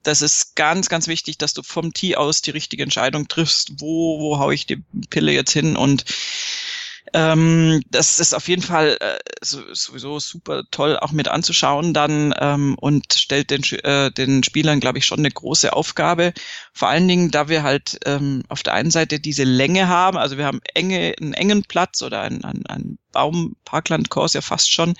das 0.03 0.22
ist 0.22 0.55
ganz, 0.55 0.89
ganz 0.89 1.07
wichtig, 1.07 1.38
dass 1.38 1.53
du 1.53 1.63
vom 1.63 1.93
Tee 1.93 2.15
aus 2.15 2.41
die 2.41 2.51
richtige 2.51 2.83
Entscheidung 2.83 3.27
triffst. 3.27 3.81
Wo, 3.81 4.19
wo 4.19 4.38
hau 4.39 4.51
ich 4.51 4.65
die 4.65 4.83
Pille 5.10 5.31
jetzt 5.33 5.51
hin? 5.51 5.75
Und 5.75 6.05
ähm, 7.13 7.82
das 7.91 8.20
ist 8.20 8.34
auf 8.34 8.48
jeden 8.48 8.63
Fall 8.63 8.98
äh, 9.00 9.20
sowieso 9.43 10.20
super 10.20 10.63
toll 10.72 10.98
auch 10.98 11.12
mit 11.12 11.27
anzuschauen 11.27 11.93
dann 11.93 12.34
ähm, 12.39 12.75
und 12.79 13.13
stellt 13.13 13.51
den, 13.51 13.62
äh, 13.84 14.12
den 14.12 14.43
Spielern, 14.43 14.79
glaube 14.79 14.98
ich, 14.98 15.05
schon 15.05 15.20
eine 15.20 15.29
große 15.29 15.74
Aufgabe. 15.74 16.34
Vor 16.74 16.88
allen 16.88 17.08
Dingen, 17.08 17.29
da 17.29 17.50
wir 17.50 17.62
halt 17.62 18.00
ähm, 18.05 18.43
auf 18.50 18.63
der 18.63 18.74
einen 18.74 18.89
Seite 18.89 19.20
diese 19.20 19.43
Länge 19.43 19.88
haben, 19.88 20.17
also 20.17 20.38
wir 20.39 20.46
haben 20.46 20.60
enge, 20.74 21.13
einen 21.22 21.34
engen 21.34 21.63
Platz 21.63 22.01
oder 22.01 22.22
ein, 22.22 22.43
ein, 22.43 22.65
ein 22.67 22.98
Baum, 23.12 23.55
Parklandkurs 23.63 24.34
ja 24.34 24.41
fast 24.41 24.72
schon, 24.72 24.96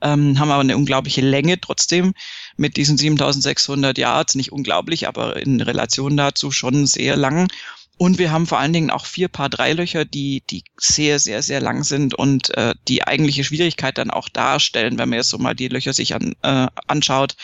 ähm, 0.00 0.38
haben 0.38 0.50
aber 0.50 0.62
eine 0.62 0.76
unglaubliche 0.76 1.20
Länge 1.20 1.60
trotzdem 1.60 2.14
mit 2.56 2.78
diesen 2.78 2.96
7600 2.96 3.98
Yards, 3.98 4.34
nicht 4.36 4.52
unglaublich, 4.52 5.06
aber 5.06 5.36
in 5.36 5.60
Relation 5.60 6.16
dazu 6.16 6.50
schon 6.50 6.86
sehr 6.86 7.16
lang. 7.16 7.48
Und 7.98 8.18
wir 8.18 8.30
haben 8.30 8.46
vor 8.46 8.60
allen 8.60 8.72
Dingen 8.72 8.90
auch 8.90 9.06
vier 9.06 9.26
Paar 9.26 9.48
Dreilöcher, 9.48 10.04
die, 10.04 10.44
die 10.48 10.62
sehr, 10.78 11.18
sehr, 11.18 11.42
sehr 11.42 11.60
lang 11.60 11.82
sind 11.82 12.14
und 12.14 12.56
äh, 12.56 12.74
die 12.86 13.04
eigentliche 13.04 13.42
Schwierigkeit 13.42 13.98
dann 13.98 14.12
auch 14.12 14.28
darstellen, 14.28 14.98
wenn 14.98 15.08
man 15.08 15.18
jetzt 15.18 15.30
so 15.30 15.38
mal 15.38 15.54
die 15.54 15.66
Löcher 15.66 15.92
sich 15.92 16.14
an, 16.14 16.34
äh, 16.42 16.68
anschaut. 16.86 17.34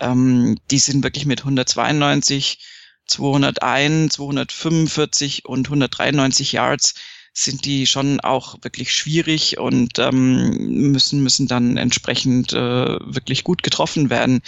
Ähm, 0.00 0.56
die 0.70 0.78
sind 0.78 1.04
wirklich 1.04 1.26
mit 1.26 1.40
192, 1.40 2.60
201, 3.06 4.14
245 4.14 5.44
und 5.44 5.66
193 5.66 6.52
Yards 6.52 6.94
sind 7.32 7.66
die 7.66 7.86
schon 7.86 8.20
auch 8.20 8.56
wirklich 8.62 8.94
schwierig 8.94 9.58
und 9.58 9.98
ähm, 9.98 10.90
müssen, 10.92 11.22
müssen 11.22 11.46
dann 11.46 11.76
entsprechend 11.76 12.54
äh, 12.54 12.98
wirklich 13.00 13.44
gut 13.44 13.62
getroffen 13.62 14.08
werden. 14.10 14.40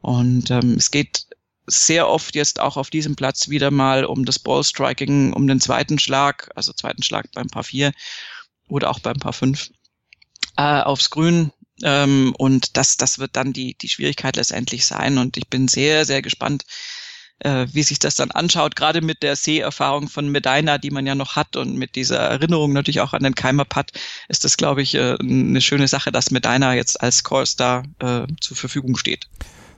Und 0.00 0.50
ähm, 0.50 0.74
es 0.74 0.90
geht 0.90 1.26
sehr 1.66 2.08
oft 2.08 2.34
jetzt 2.34 2.60
auch 2.60 2.76
auf 2.76 2.90
diesem 2.90 3.16
Platz 3.16 3.48
wieder 3.48 3.70
mal 3.70 4.04
um 4.04 4.24
das 4.24 4.38
Ballstriking, 4.38 5.32
um 5.32 5.46
den 5.46 5.60
zweiten 5.60 5.98
Schlag, 5.98 6.50
also 6.54 6.72
zweiten 6.72 7.02
Schlag 7.02 7.26
beim 7.32 7.48
Paar 7.48 7.64
4 7.64 7.92
oder 8.68 8.90
auch 8.90 9.00
beim 9.00 9.16
Paar 9.16 9.32
5 9.32 9.70
äh, 10.56 10.80
aufs 10.80 11.10
Grün. 11.10 11.52
Ähm, 11.82 12.34
und 12.38 12.76
das, 12.76 12.96
das 12.96 13.18
wird 13.18 13.36
dann 13.36 13.52
die, 13.52 13.76
die 13.76 13.88
Schwierigkeit 13.88 14.36
letztendlich 14.36 14.86
sein. 14.86 15.18
Und 15.18 15.36
ich 15.36 15.48
bin 15.48 15.68
sehr, 15.68 16.04
sehr 16.04 16.22
gespannt, 16.22 16.64
äh, 17.40 17.66
wie 17.72 17.82
sich 17.82 17.98
das 17.98 18.14
dann 18.14 18.30
anschaut, 18.30 18.76
gerade 18.76 19.00
mit 19.00 19.22
der 19.22 19.36
Seherfahrung 19.36 20.08
von 20.08 20.28
Medina, 20.28 20.78
die 20.78 20.90
man 20.90 21.06
ja 21.06 21.14
noch 21.14 21.36
hat 21.36 21.56
und 21.56 21.76
mit 21.76 21.96
dieser 21.96 22.18
Erinnerung 22.18 22.72
natürlich 22.72 23.00
auch 23.00 23.12
an 23.12 23.24
den 23.24 23.34
Keimer 23.34 23.64
Putt, 23.64 23.90
ist 24.28 24.44
das, 24.44 24.56
glaube 24.56 24.82
ich, 24.82 24.94
äh, 24.94 25.16
eine 25.18 25.60
schöne 25.60 25.88
Sache, 25.88 26.12
dass 26.12 26.30
Medina 26.30 26.74
jetzt 26.74 27.00
als 27.00 27.24
Core-Star 27.24 27.84
äh, 27.98 28.26
zur 28.40 28.56
Verfügung 28.56 28.96
steht. 28.96 29.28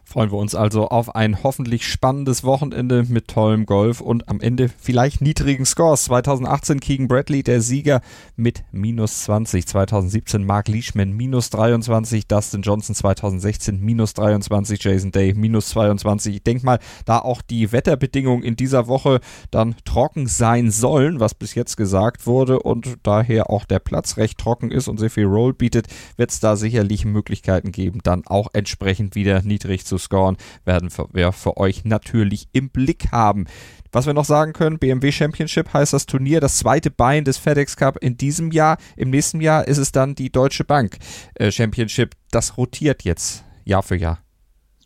Freuen 0.08 0.30
wir 0.30 0.38
uns 0.38 0.54
also 0.54 0.86
auf 0.86 1.16
ein 1.16 1.42
hoffentlich 1.42 1.84
spannendes 1.84 2.44
Wochenende 2.44 3.02
mit 3.08 3.26
tollem 3.26 3.66
Golf 3.66 4.00
und 4.00 4.28
am 4.28 4.40
Ende 4.40 4.70
vielleicht 4.78 5.20
niedrigen 5.20 5.66
Scores. 5.66 6.04
2018 6.04 6.78
Keegan 6.78 7.08
Bradley 7.08 7.42
der 7.42 7.60
Sieger 7.60 8.00
mit 8.36 8.62
minus 8.70 9.24
20. 9.24 9.66
2017 9.66 10.44
Mark 10.44 10.68
Leishman 10.68 11.10
minus 11.12 11.50
23. 11.50 12.28
Dustin 12.28 12.62
Johnson 12.62 12.94
2016 12.94 13.80
minus 13.80 14.14
23. 14.14 14.80
Jason 14.80 15.10
Day 15.10 15.34
minus 15.34 15.70
22. 15.70 16.36
Ich 16.36 16.42
denke 16.44 16.64
mal, 16.64 16.78
da 17.04 17.18
auch 17.18 17.42
die 17.42 17.72
Wetterbedingungen 17.72 18.44
in 18.44 18.54
dieser 18.54 18.86
Woche 18.86 19.18
dann 19.50 19.74
trocken 19.84 20.28
sein 20.28 20.70
sollen, 20.70 21.18
was 21.18 21.34
bis 21.34 21.56
jetzt 21.56 21.76
gesagt 21.76 22.28
wurde 22.28 22.60
und 22.60 22.98
daher 23.02 23.50
auch 23.50 23.64
der 23.64 23.80
Platz 23.80 24.18
recht 24.18 24.38
trocken 24.38 24.70
ist 24.70 24.86
und 24.86 24.98
sehr 24.98 25.10
viel 25.10 25.26
Roll 25.26 25.52
bietet, 25.52 25.88
wird 26.16 26.30
es 26.30 26.38
da 26.38 26.54
sicherlich 26.54 27.04
Möglichkeiten 27.04 27.72
geben, 27.72 27.98
dann 28.04 28.24
auch 28.24 28.50
entsprechend 28.52 29.16
wieder 29.16 29.42
niedrig 29.42 29.84
zu 29.84 29.95
scoren, 29.98 30.36
werden 30.64 30.90
wir 31.12 31.32
für 31.32 31.56
euch 31.56 31.84
natürlich 31.84 32.48
im 32.52 32.70
Blick 32.70 33.12
haben. 33.12 33.46
Was 33.92 34.06
wir 34.06 34.14
noch 34.14 34.24
sagen 34.24 34.52
können, 34.52 34.78
BMW 34.78 35.10
Championship 35.10 35.72
heißt 35.72 35.92
das 35.92 36.06
Turnier, 36.06 36.40
das 36.40 36.58
zweite 36.58 36.90
Bein 36.90 37.24
des 37.24 37.38
FedEx 37.38 37.76
Cup 37.76 37.96
in 38.02 38.16
diesem 38.16 38.50
Jahr. 38.50 38.78
Im 38.96 39.10
nächsten 39.10 39.40
Jahr 39.40 39.66
ist 39.66 39.78
es 39.78 39.92
dann 39.92 40.14
die 40.14 40.30
Deutsche 40.30 40.64
Bank 40.64 40.98
äh, 41.34 41.50
Championship. 41.50 42.14
Das 42.30 42.56
rotiert 42.56 43.04
jetzt 43.04 43.44
Jahr 43.64 43.82
für 43.82 43.96
Jahr. 43.96 44.20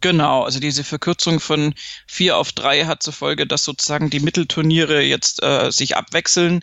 Genau, 0.00 0.44
also 0.44 0.60
diese 0.60 0.82
Verkürzung 0.82 1.40
von 1.40 1.74
vier 2.06 2.38
auf 2.38 2.52
drei 2.52 2.86
hat 2.86 3.02
zur 3.02 3.12
Folge, 3.12 3.46
dass 3.46 3.64
sozusagen 3.64 4.08
die 4.08 4.20
Mittelturniere 4.20 5.02
jetzt 5.02 5.42
äh, 5.42 5.70
sich 5.70 5.96
abwechseln. 5.96 6.62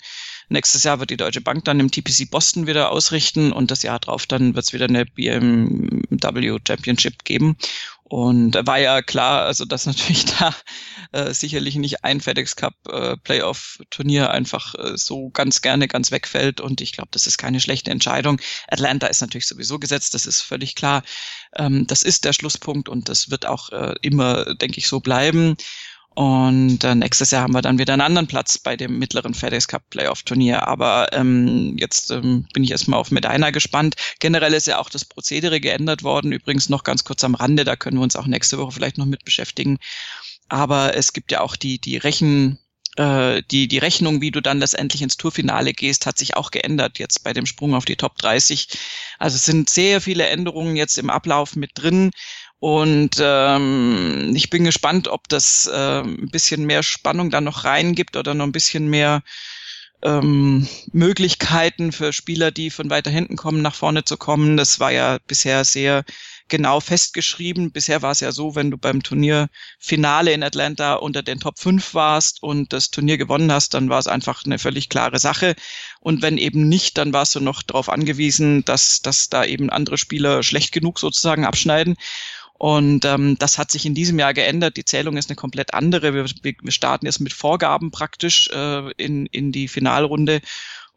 Nächstes 0.49 0.83
Jahr 0.83 0.99
wird 0.99 1.09
die 1.09 1.17
Deutsche 1.17 1.41
Bank 1.41 1.65
dann 1.65 1.79
im 1.79 1.91
TPC 1.91 2.31
Boston 2.31 2.65
wieder 2.65 2.91
ausrichten 2.91 3.51
und 3.51 3.69
das 3.69 3.83
Jahr 3.83 3.99
drauf 3.99 4.25
dann 4.25 4.55
wird 4.55 4.65
es 4.65 4.73
wieder 4.73 4.85
eine 4.85 5.05
BMW 5.05 6.57
Championship 6.65 7.25
geben. 7.25 7.57
Und 8.09 8.55
war 8.65 8.79
ja 8.79 9.01
klar, 9.01 9.43
also 9.43 9.65
dass 9.65 9.85
natürlich 9.85 10.25
da 10.39 10.55
äh, 11.11 11.33
sicherlich 11.33 11.75
nicht 11.75 12.05
ein 12.05 12.21
FedEx 12.21 12.55
Cup 12.55 12.73
äh, 12.87 13.17
Playoff 13.17 13.79
Turnier 13.89 14.31
einfach 14.31 14.75
äh, 14.75 14.97
so 14.97 15.29
ganz 15.29 15.61
gerne 15.61 15.89
ganz 15.89 16.09
wegfällt. 16.11 16.61
Und 16.61 16.79
ich 16.79 16.93
glaube, 16.93 17.09
das 17.11 17.27
ist 17.27 17.37
keine 17.37 17.59
schlechte 17.59 17.91
Entscheidung. 17.91 18.39
Atlanta 18.69 19.07
ist 19.07 19.19
natürlich 19.19 19.47
sowieso 19.47 19.77
gesetzt, 19.77 20.13
das 20.13 20.25
ist 20.25 20.41
völlig 20.41 20.75
klar. 20.75 21.03
Ähm, 21.57 21.85
das 21.85 22.01
ist 22.01 22.23
der 22.23 22.31
Schlusspunkt 22.31 22.87
und 22.87 23.09
das 23.09 23.29
wird 23.29 23.45
auch 23.45 23.71
äh, 23.73 23.95
immer, 24.01 24.55
denke 24.55 24.77
ich, 24.77 24.87
so 24.87 25.01
bleiben. 25.01 25.57
Und 26.17 26.83
äh, 26.83 26.95
nächstes 26.95 27.29
Jahr 27.29 27.43
haben 27.43 27.53
wir 27.53 27.61
dann 27.61 27.77
wieder 27.77 27.93
einen 27.93 28.01
anderen 28.01 28.25
Platz 28.25 28.57
bei 28.57 28.75
dem 28.75 28.97
mittleren 28.97 29.35
FedEx 29.35 29.67
Cup 29.67 29.87
Playoff 29.91 30.23
Turnier. 30.23 30.67
Aber 30.67 31.13
ähm, 31.13 31.75
jetzt 31.77 32.09
ähm, 32.09 32.47
bin 32.53 32.63
ich 32.63 32.71
erstmal 32.71 32.99
auf 32.99 33.11
Medina 33.11 33.51
gespannt. 33.51 33.93
Generell 34.19 34.55
ist 34.55 34.65
ja 34.65 34.79
auch 34.79 34.89
das 34.89 35.05
Prozedere 35.05 35.59
geändert 35.59 36.01
worden. 36.01 36.31
Übrigens 36.31 36.69
noch 36.69 36.83
ganz 36.83 37.03
kurz 37.03 37.23
am 37.23 37.35
Rande, 37.35 37.65
da 37.65 37.75
können 37.75 37.97
wir 37.97 38.03
uns 38.03 38.15
auch 38.15 38.25
nächste 38.25 38.57
Woche 38.57 38.71
vielleicht 38.71 38.97
noch 38.97 39.05
mit 39.05 39.25
beschäftigen. 39.25 39.77
Aber 40.49 40.97
es 40.97 41.13
gibt 41.13 41.31
ja 41.31 41.41
auch 41.41 41.55
die, 41.55 41.77
die 41.79 41.97
Rechen, 41.97 42.57
äh, 42.95 43.43
die, 43.51 43.67
die 43.67 43.77
Rechnung, 43.77 44.19
wie 44.19 44.31
du 44.31 44.41
dann 44.41 44.57
letztendlich 44.57 45.03
ins 45.03 45.17
Tourfinale 45.17 45.73
gehst, 45.73 46.07
hat 46.07 46.17
sich 46.17 46.35
auch 46.35 46.49
geändert 46.49 46.97
jetzt 46.97 47.23
bei 47.23 47.33
dem 47.33 47.45
Sprung 47.45 47.75
auf 47.75 47.85
die 47.85 47.95
Top 47.95 48.17
30. 48.17 48.69
Also 49.19 49.35
es 49.35 49.45
sind 49.45 49.69
sehr 49.69 50.01
viele 50.01 50.25
Änderungen 50.25 50.77
jetzt 50.77 50.97
im 50.97 51.11
Ablauf 51.11 51.55
mit 51.55 51.73
drin. 51.75 52.09
Und 52.59 53.17
ähm, 53.19 54.33
ich 54.35 54.49
bin 54.49 54.63
gespannt, 54.63 55.07
ob 55.07 55.29
das 55.29 55.67
äh, 55.71 56.01
ein 56.01 56.29
bisschen 56.31 56.65
mehr 56.65 56.81
Spannung 56.81 57.29
da 57.29 57.39
noch 57.39 57.65
reingibt 57.65 58.15
oder 58.15 58.33
noch 58.33 58.45
ein 58.45 58.51
bisschen 58.51 58.87
mehr 58.87 59.21
ähm, 60.01 60.67
Möglichkeiten 60.91 61.91
für 61.91 62.13
Spieler, 62.13 62.51
die 62.51 62.69
von 62.69 62.89
weiter 62.89 63.11
hinten 63.11 63.35
kommen, 63.35 63.61
nach 63.61 63.75
vorne 63.75 64.03
zu 64.03 64.17
kommen. 64.17 64.57
Das 64.57 64.79
war 64.79 64.91
ja 64.91 65.17
bisher 65.27 65.65
sehr 65.65 66.03
genau 66.47 66.79
festgeschrieben. 66.79 67.71
Bisher 67.71 68.01
war 68.01 68.11
es 68.11 68.19
ja 68.19 68.31
so, 68.31 68.55
wenn 68.55 68.71
du 68.71 68.77
beim 68.77 69.03
Turnierfinale 69.03 70.31
in 70.31 70.43
Atlanta 70.43 70.95
unter 70.95 71.23
den 71.23 71.39
Top 71.39 71.59
5 71.59 71.93
warst 71.93 72.41
und 72.41 72.73
das 72.73 72.89
Turnier 72.89 73.17
gewonnen 73.17 73.51
hast, 73.51 73.73
dann 73.73 73.89
war 73.89 73.99
es 73.99 74.07
einfach 74.07 74.45
eine 74.45 74.59
völlig 74.59 74.89
klare 74.89 75.19
Sache. 75.19 75.55
Und 75.99 76.21
wenn 76.21 76.37
eben 76.37 76.69
nicht, 76.69 76.97
dann 76.97 77.11
warst 77.13 77.35
du 77.35 77.39
noch 77.39 77.63
darauf 77.63 77.89
angewiesen, 77.89 78.63
dass, 78.65 79.01
dass 79.01 79.29
da 79.29 79.45
eben 79.45 79.69
andere 79.69 79.97
Spieler 79.97 80.43
schlecht 80.43 80.71
genug 80.71 80.99
sozusagen 80.99 81.45
abschneiden. 81.45 81.95
Und 82.57 83.05
ähm, 83.05 83.37
das 83.37 83.57
hat 83.57 83.71
sich 83.71 83.85
in 83.85 83.93
diesem 83.93 84.17
Jahr 84.17 84.33
geändert. 84.33 84.77
Die 84.77 84.85
Zählung 84.85 85.17
ist 85.17 85.29
eine 85.29 85.35
komplett 85.35 85.73
andere. 85.73 86.13
Wir, 86.13 86.25
wir 86.25 86.71
starten 86.71 87.05
jetzt 87.05 87.19
mit 87.19 87.33
Vorgaben 87.33 87.91
praktisch 87.91 88.49
äh, 88.51 88.91
in, 88.93 89.27
in 89.27 89.51
die 89.51 89.67
Finalrunde. 89.67 90.41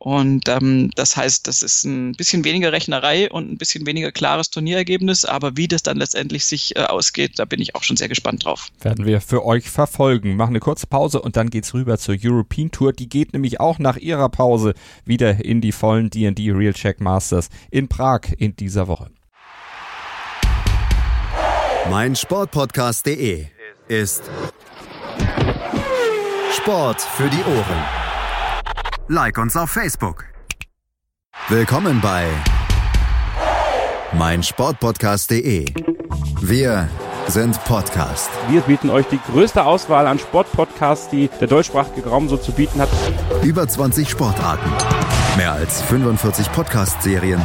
Und 0.02 0.48
ähm, 0.48 0.90
das 0.94 1.18
heißt, 1.18 1.46
das 1.46 1.62
ist 1.62 1.84
ein 1.84 2.12
bisschen 2.12 2.42
weniger 2.42 2.72
Rechnerei 2.72 3.30
und 3.30 3.52
ein 3.52 3.58
bisschen 3.58 3.84
weniger 3.84 4.10
klares 4.10 4.48
Turnierergebnis, 4.48 5.26
aber 5.26 5.58
wie 5.58 5.68
das 5.68 5.82
dann 5.82 5.98
letztendlich 5.98 6.46
sich 6.46 6.74
äh, 6.74 6.84
ausgeht, 6.84 7.38
da 7.38 7.44
bin 7.44 7.60
ich 7.60 7.74
auch 7.74 7.82
schon 7.82 7.98
sehr 7.98 8.08
gespannt 8.08 8.46
drauf. 8.46 8.68
Werden 8.80 9.04
wir 9.04 9.20
für 9.20 9.44
euch 9.44 9.68
verfolgen. 9.68 10.36
Machen 10.36 10.52
eine 10.52 10.60
kurze 10.60 10.86
Pause 10.86 11.20
und 11.20 11.36
dann 11.36 11.50
geht's 11.50 11.74
rüber 11.74 11.98
zur 11.98 12.16
European 12.18 12.70
Tour. 12.70 12.94
Die 12.94 13.10
geht 13.10 13.34
nämlich 13.34 13.60
auch 13.60 13.78
nach 13.78 13.98
ihrer 13.98 14.30
Pause 14.30 14.72
wieder 15.04 15.44
in 15.44 15.60
die 15.60 15.72
vollen 15.72 16.08
D&D 16.08 16.50
Real 16.50 16.72
Check 16.72 17.02
Masters 17.02 17.50
in 17.70 17.86
Prag 17.88 18.20
in 18.38 18.56
dieser 18.56 18.88
Woche. 18.88 19.10
Mein 21.88 22.14
Sportpodcast.de 22.14 23.46
ist 23.88 24.22
Sport 26.52 27.00
für 27.00 27.28
die 27.30 27.42
Ohren. 27.42 27.84
Like 29.08 29.38
uns 29.38 29.56
auf 29.56 29.70
Facebook. 29.70 30.24
Willkommen 31.48 32.00
bei 32.00 32.26
meinsportpodcast.de. 34.12 35.66
Wir 36.40 36.88
sind 37.26 37.62
Podcast. 37.64 38.30
Wir 38.48 38.60
bieten 38.62 38.90
euch 38.90 39.06
die 39.06 39.20
größte 39.32 39.64
Auswahl 39.64 40.06
an 40.06 40.18
Sportpodcasts, 40.18 41.08
die 41.08 41.28
der 41.40 41.48
deutschsprachige 41.48 42.08
Raum 42.08 42.28
so 42.28 42.36
zu 42.36 42.52
bieten 42.52 42.80
hat. 42.80 42.88
Über 43.42 43.66
20 43.66 44.08
Sportarten, 44.08 44.70
mehr 45.36 45.52
als 45.52 45.80
45 45.82 46.52
Podcast-Serien, 46.52 47.44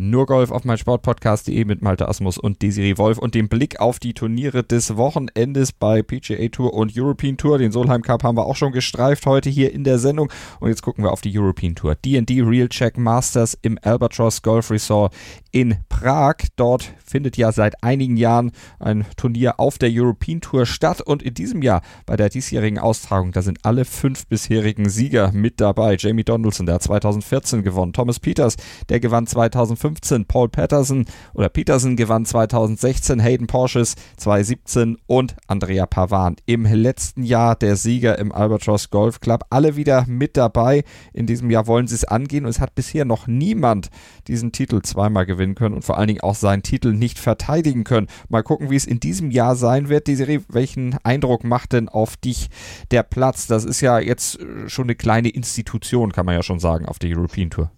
nur 0.00 0.24
Golf 0.24 0.50
auf 0.50 0.64
meinsportpodcast.de 0.64 1.64
mit 1.66 1.82
Malte 1.82 2.08
Asmus 2.08 2.38
und 2.38 2.62
Desiree 2.62 2.96
Wolf 2.96 3.18
und 3.18 3.34
dem 3.34 3.48
Blick 3.48 3.80
auf 3.80 3.98
die 3.98 4.14
Turniere 4.14 4.64
des 4.64 4.96
Wochenendes 4.96 5.72
bei 5.72 6.02
PGA 6.02 6.48
Tour 6.48 6.72
und 6.72 6.92
European 6.96 7.36
Tour. 7.36 7.58
Den 7.58 7.70
Solheim 7.70 8.00
Cup 8.00 8.24
haben 8.24 8.36
wir 8.36 8.46
auch 8.46 8.56
schon 8.56 8.72
gestreift 8.72 9.26
heute 9.26 9.50
hier 9.50 9.72
in 9.72 9.84
der 9.84 9.98
Sendung. 9.98 10.32
Und 10.58 10.70
jetzt 10.70 10.82
gucken 10.82 11.04
wir 11.04 11.12
auf 11.12 11.20
die 11.20 11.38
European 11.38 11.74
Tour. 11.74 11.94
D&D 11.94 12.40
Real 12.40 12.68
Check 12.68 12.96
Masters 12.96 13.58
im 13.60 13.78
Albatross 13.82 14.40
Golf 14.40 14.70
Resort 14.70 15.14
in 15.52 15.76
Prag. 15.90 16.36
Dort 16.56 16.94
findet 17.04 17.36
ja 17.36 17.52
seit 17.52 17.84
einigen 17.84 18.16
Jahren 18.16 18.52
ein 18.78 19.04
Turnier 19.16 19.60
auf 19.60 19.76
der 19.76 19.90
European 19.92 20.40
Tour 20.40 20.64
statt. 20.64 21.02
Und 21.02 21.22
in 21.22 21.34
diesem 21.34 21.60
Jahr 21.60 21.82
bei 22.06 22.16
der 22.16 22.30
diesjährigen 22.30 22.78
Austragung, 22.78 23.32
da 23.32 23.42
sind 23.42 23.58
alle 23.64 23.84
fünf 23.84 24.26
bisherigen 24.26 24.88
Sieger 24.88 25.30
mit 25.32 25.60
dabei. 25.60 25.96
Jamie 25.98 26.24
Donaldson, 26.24 26.64
der 26.64 26.76
hat 26.76 26.82
2014 26.84 27.62
gewonnen. 27.62 27.92
Thomas 27.92 28.18
Peters, 28.18 28.56
der 28.88 29.00
gewann 29.00 29.26
2015 29.26 29.89
2015 29.90 30.24
Paul 30.26 30.48
Patterson 30.48 31.04
oder 31.34 31.48
Peterson 31.48 31.96
gewann 31.96 32.24
2016, 32.24 33.20
Hayden 33.20 33.46
Porsches 33.46 33.94
2017 34.16 34.98
und 35.06 35.36
Andrea 35.46 35.86
Pavan 35.86 36.36
im 36.46 36.64
letzten 36.64 37.22
Jahr 37.22 37.56
der 37.56 37.76
Sieger 37.76 38.18
im 38.18 38.32
Albatross 38.32 38.90
Golf 38.90 39.20
Club. 39.20 39.44
Alle 39.50 39.76
wieder 39.76 40.04
mit 40.06 40.36
dabei. 40.36 40.84
In 41.12 41.26
diesem 41.26 41.50
Jahr 41.50 41.66
wollen 41.66 41.86
sie 41.86 41.94
es 41.94 42.04
angehen 42.04 42.44
und 42.44 42.50
es 42.50 42.60
hat 42.60 42.74
bisher 42.74 43.04
noch 43.04 43.26
niemand 43.26 43.90
diesen 44.28 44.52
Titel 44.52 44.82
zweimal 44.82 45.26
gewinnen 45.26 45.54
können 45.54 45.74
und 45.74 45.84
vor 45.84 45.98
allen 45.98 46.08
Dingen 46.08 46.20
auch 46.20 46.34
seinen 46.34 46.62
Titel 46.62 46.92
nicht 46.92 47.18
verteidigen 47.18 47.84
können. 47.84 48.06
Mal 48.28 48.42
gucken, 48.42 48.70
wie 48.70 48.76
es 48.76 48.86
in 48.86 49.00
diesem 49.00 49.30
Jahr 49.30 49.56
sein 49.56 49.88
wird. 49.88 50.06
Die 50.06 50.16
Serie, 50.16 50.42
welchen 50.48 50.96
Eindruck 51.04 51.44
macht 51.44 51.72
denn 51.72 51.88
auf 51.88 52.16
dich 52.16 52.48
der 52.90 53.02
Platz? 53.02 53.46
Das 53.46 53.64
ist 53.64 53.80
ja 53.80 53.98
jetzt 53.98 54.38
schon 54.66 54.84
eine 54.84 54.94
kleine 54.94 55.28
Institution, 55.28 56.12
kann 56.12 56.26
man 56.26 56.34
ja 56.34 56.42
schon 56.42 56.60
sagen, 56.60 56.86
auf 56.86 56.98
der 56.98 57.10
European 57.10 57.50
Tour. 57.50 57.70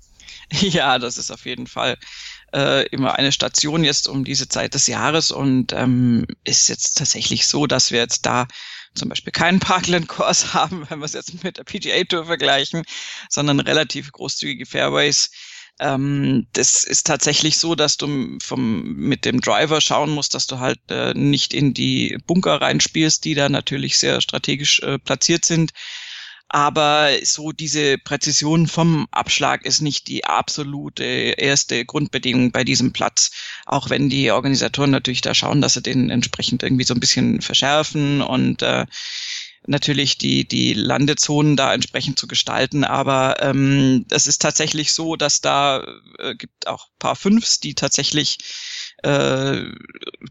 Ja, 0.60 0.98
das 0.98 1.18
ist 1.18 1.30
auf 1.30 1.46
jeden 1.46 1.66
Fall 1.66 1.96
äh, 2.54 2.86
immer 2.88 3.14
eine 3.14 3.32
Station 3.32 3.84
jetzt 3.84 4.08
um 4.08 4.24
diese 4.24 4.48
Zeit 4.48 4.74
des 4.74 4.86
Jahres 4.86 5.30
und 5.30 5.72
ähm, 5.72 6.26
ist 6.44 6.68
jetzt 6.68 6.98
tatsächlich 6.98 7.46
so, 7.46 7.66
dass 7.66 7.90
wir 7.90 8.00
jetzt 8.00 8.26
da 8.26 8.46
zum 8.94 9.08
Beispiel 9.08 9.32
keinen 9.32 9.60
Parkland-Kurs 9.60 10.54
haben, 10.54 10.86
wenn 10.88 10.98
wir 10.98 11.06
es 11.06 11.14
jetzt 11.14 11.42
mit 11.42 11.56
der 11.56 11.64
PGA-Tour 11.64 12.26
vergleichen, 12.26 12.84
sondern 13.28 13.60
relativ 13.60 14.12
großzügige 14.12 14.66
Fairways. 14.66 15.30
Ähm, 15.80 16.46
das 16.52 16.84
ist 16.84 17.06
tatsächlich 17.06 17.56
so, 17.56 17.74
dass 17.74 17.96
du 17.96 18.38
vom, 18.42 18.82
mit 18.94 19.24
dem 19.24 19.40
Driver 19.40 19.80
schauen 19.80 20.10
musst, 20.10 20.34
dass 20.34 20.46
du 20.46 20.58
halt 20.58 20.78
äh, 20.90 21.14
nicht 21.14 21.54
in 21.54 21.72
die 21.72 22.18
Bunker 22.26 22.60
reinspielst, 22.60 23.24
die 23.24 23.34
da 23.34 23.48
natürlich 23.48 23.96
sehr 23.96 24.20
strategisch 24.20 24.80
äh, 24.80 24.98
platziert 24.98 25.46
sind. 25.46 25.72
Aber 26.54 27.08
so 27.22 27.50
diese 27.50 27.96
Präzision 27.96 28.66
vom 28.66 29.08
Abschlag 29.10 29.64
ist 29.64 29.80
nicht 29.80 30.06
die 30.06 30.26
absolute 30.26 31.02
erste 31.02 31.86
Grundbedingung 31.86 32.52
bei 32.52 32.62
diesem 32.62 32.92
Platz. 32.92 33.30
Auch 33.64 33.88
wenn 33.88 34.10
die 34.10 34.30
Organisatoren 34.30 34.90
natürlich 34.90 35.22
da 35.22 35.34
schauen, 35.34 35.62
dass 35.62 35.74
sie 35.74 35.82
den 35.82 36.10
entsprechend 36.10 36.62
irgendwie 36.62 36.84
so 36.84 36.92
ein 36.92 37.00
bisschen 37.00 37.40
verschärfen 37.40 38.20
und 38.20 38.60
äh, 38.60 38.84
natürlich 39.66 40.18
die, 40.18 40.46
die 40.46 40.74
Landezonen 40.74 41.56
da 41.56 41.72
entsprechend 41.72 42.18
zu 42.18 42.26
gestalten. 42.26 42.84
Aber 42.84 43.42
ähm, 43.42 44.04
es 44.10 44.26
ist 44.26 44.42
tatsächlich 44.42 44.92
so, 44.92 45.16
dass 45.16 45.40
da 45.40 45.82
äh, 46.18 46.34
gibt 46.34 46.66
auch 46.66 46.88
paar 46.98 47.16
Fünfs, 47.16 47.60
die 47.60 47.74
tatsächlich 47.74 48.36
äh, 49.02 49.64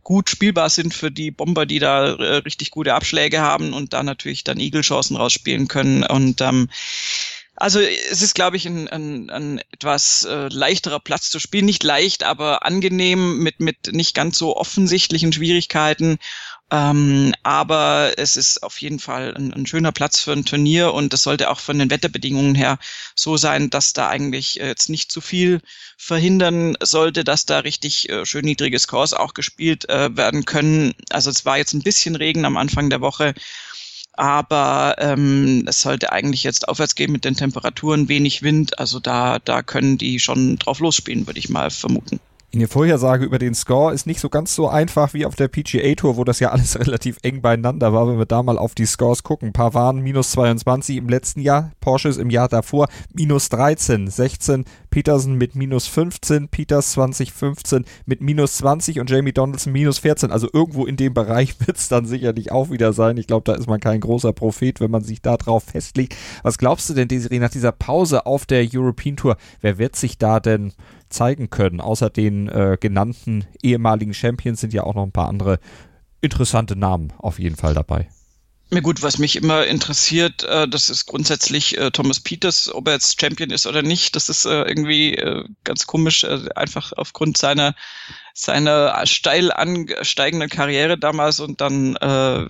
gut 0.04 0.30
spielbar 0.30 0.70
sind 0.70 0.94
für 0.94 1.12
die 1.12 1.32
Bomber, 1.32 1.66
die 1.66 1.80
da 1.80 2.16
äh, 2.16 2.36
richtig 2.38 2.72
gute 2.72 2.94
Abschläge 2.94 3.42
haben 3.42 3.74
und 3.74 3.94
da 3.94 4.04
natürlich 4.04 4.44
dann 4.44 4.60
Eagle-Chancen 4.60 5.16
rausspielen 5.16 5.68
können. 5.68 6.04
Und 6.04 6.42
ähm, 6.42 6.70
also 7.56 7.80
es 7.80 8.22
ist, 8.22 8.34
glaube 8.34 8.58
ich, 8.58 8.66
ein, 8.66 8.88
ein, 8.88 9.30
ein 9.30 9.62
etwas 9.72 10.24
äh, 10.24 10.48
leichterer 10.48 11.00
Platz 11.00 11.30
zu 11.30 11.40
spielen. 11.40 11.66
Nicht 11.66 11.84
leicht, 11.84 12.24
aber 12.24 12.66
angenehm 12.66 13.38
mit, 13.40 13.60
mit 13.60 13.94
nicht 13.94 14.16
ganz 14.16 14.38
so 14.38 14.56
offensichtlichen 14.56 15.32
Schwierigkeiten. 15.32 16.18
Ähm, 16.72 17.34
aber 17.44 18.14
es 18.16 18.38
ist 18.38 18.64
auf 18.64 18.80
jeden 18.80 19.00
Fall 19.00 19.36
ein, 19.36 19.54
ein, 19.54 19.66
schöner 19.66 19.92
Platz 19.92 20.22
für 20.22 20.32
ein 20.32 20.46
Turnier 20.46 20.94
und 20.94 21.14
es 21.14 21.24
sollte 21.24 21.50
auch 21.50 21.60
von 21.60 21.78
den 21.78 21.90
Wetterbedingungen 21.90 22.56
her 22.56 22.80
so 23.14 23.36
sein, 23.36 23.70
dass 23.70 23.92
da 23.92 24.08
eigentlich 24.08 24.62
äh, 24.62 24.68
jetzt 24.68 24.88
nicht 24.88 25.12
zu 25.12 25.20
viel 25.20 25.60
verhindern 25.98 26.78
sollte, 26.82 27.26
dass 27.26 27.46
da 27.46 27.60
richtig 27.60 28.10
äh, 28.10 28.26
schön 28.26 28.46
niedrige 28.46 28.80
Scores 28.80 29.12
auch 29.14 29.34
gespielt 29.34 29.90
äh, 29.90 30.16
werden 30.16 30.46
können. 30.46 30.94
Also 31.10 31.30
es 31.30 31.44
war 31.44 31.58
jetzt 31.58 31.74
ein 31.74 31.84
bisschen 31.84 32.16
Regen 32.16 32.46
am 32.46 32.56
Anfang 32.56 32.90
der 32.90 33.02
Woche, 33.02 33.34
aber 34.14 34.96
ähm, 35.00 35.66
es 35.68 35.82
sollte 35.82 36.14
eigentlich 36.14 36.44
jetzt 36.44 36.70
aufwärts 36.70 36.96
gehen 36.96 37.12
mit 37.12 37.26
den 37.26 37.36
Temperaturen, 37.36 38.08
wenig 38.08 38.44
Wind. 38.44 38.80
Also 38.80 39.02
da, 39.02 39.40
da 39.40 39.62
können 39.62 39.98
die 39.98 40.22
schon 40.22 40.58
drauf 40.58 40.80
losspielen, 40.80 41.28
würde 41.28 41.40
ich 41.40 41.50
mal 41.50 41.70
vermuten. 41.70 42.22
In 42.54 42.60
der 42.60 42.68
Vorhersage 42.68 43.24
über 43.24 43.40
den 43.40 43.54
Score 43.54 43.94
ist 43.94 44.06
nicht 44.06 44.20
so 44.20 44.28
ganz 44.28 44.54
so 44.54 44.68
einfach 44.68 45.14
wie 45.14 45.26
auf 45.26 45.36
der 45.36 45.48
PGA 45.48 45.96
Tour, 45.96 46.18
wo 46.18 46.26
das 46.26 46.42
ja 46.42 46.50
alles 46.50 46.78
relativ 46.80 47.18
eng 47.22 47.42
beieinander 47.42 47.94
war, 47.94 48.10
wenn 48.10 48.18
wir 48.18 48.26
da 48.26 48.44
mal 48.44 48.58
auf 48.58 48.76
die 48.76 48.86
Scores 48.86 49.24
gucken. 49.24 49.54
Paar 49.54 49.74
waren 49.74 50.02
minus 50.02 50.32
22 50.32 50.98
im 50.98 51.08
letzten 51.08 51.40
Jahr, 51.40 51.72
Porsches 51.80 52.18
im 52.18 52.30
Jahr 52.30 52.50
davor 52.50 52.90
minus 53.14 53.48
13, 53.48 54.10
16 54.10 54.66
Peterson 54.91 55.34
mit 55.34 55.56
minus 55.56 55.88
15, 55.88 56.49
Peters 56.49 56.91
2015 56.91 57.86
mit 58.06 58.21
minus 58.21 58.58
20 58.58 58.99
und 58.99 59.10
Jamie 59.10 59.34
Donaldson 59.34 59.73
minus 59.73 59.99
14. 59.99 60.32
Also 60.32 60.47
irgendwo 60.54 60.86
in 60.86 60.97
dem 60.97 61.15
Bereich 61.15 61.60
wird 61.65 61.77
es 61.77 61.88
dann 61.88 62.06
sicherlich 62.06 62.51
auch 62.51 62.69
wieder 62.69 62.93
sein. 62.93 63.17
Ich 63.17 63.25
glaube, 63.25 63.51
da 63.51 63.58
ist 63.58 63.67
man 63.67 63.80
kein 63.80 64.01
großer 64.01 64.34
Prophet, 64.34 64.80
wenn 64.80 64.91
man 64.91 65.04
sich 65.04 65.23
da 65.23 65.38
drauf 65.38 65.63
festlegt. 65.63 66.15
Was 66.43 66.60
glaubst 66.60 66.89
du 66.89 66.93
denn, 66.93 67.08
Desiree, 67.08 67.39
nach 67.39 67.49
dieser 67.49 67.71
Pause 67.71 68.25
auf 68.27 68.45
der 68.45 68.67
European 68.71 69.15
Tour, 69.15 69.38
wer 69.62 69.80
wird 69.80 69.95
sich 69.95 70.19
da 70.19 70.39
denn 70.39 70.73
zeigen 71.12 71.49
können. 71.49 71.82
Außer 71.82 72.10
den 72.10 72.47
äh, 72.49 72.77
genannten 72.80 73.45
ehemaligen 73.62 74.13
Champions 74.13 74.62
sind 74.62 74.73
ja 74.73 74.84
auch 74.84 74.95
noch 74.95 75.04
ein 75.04 75.12
paar 75.12 75.27
andere 75.27 75.60
interessante 76.21 76.75
Namen 76.75 77.13
auf 77.17 77.39
jeden 77.39 77.56
Fall 77.56 77.73
dabei. 77.73 78.08
Ja 78.74 78.80
gut, 78.80 79.02
was 79.02 79.18
mich 79.18 79.36
immer 79.36 79.68
interessiert, 79.68 80.44
äh, 80.46 80.66
das 80.66 80.90
ist 80.90 81.06
grundsätzlich 81.06 81.78
äh, 81.78 81.92
Thomas 81.92 82.22
Peters, 82.22 82.74
ob 82.74 82.88
er 82.88 82.94
jetzt 82.94 83.20
Champion 83.20 83.50
ist 83.50 83.68
oder 83.68 83.82
nicht. 83.82 84.16
Das 84.16 84.30
ist 84.30 84.46
äh, 84.46 84.62
irgendwie 84.62 85.14
äh, 85.16 85.44
ganz 85.66 85.88
komisch, 85.88 86.24
äh, 86.24 86.48
einfach 86.56 86.94
aufgrund 86.96 87.38
seiner 87.38 87.76
seiner 88.34 89.06
steil 89.06 89.52
ansteigenden 89.52 90.50
Karriere 90.50 90.98
damals 90.98 91.39
und 91.39 91.62
dann 91.62 91.96
äh, 91.98 92.48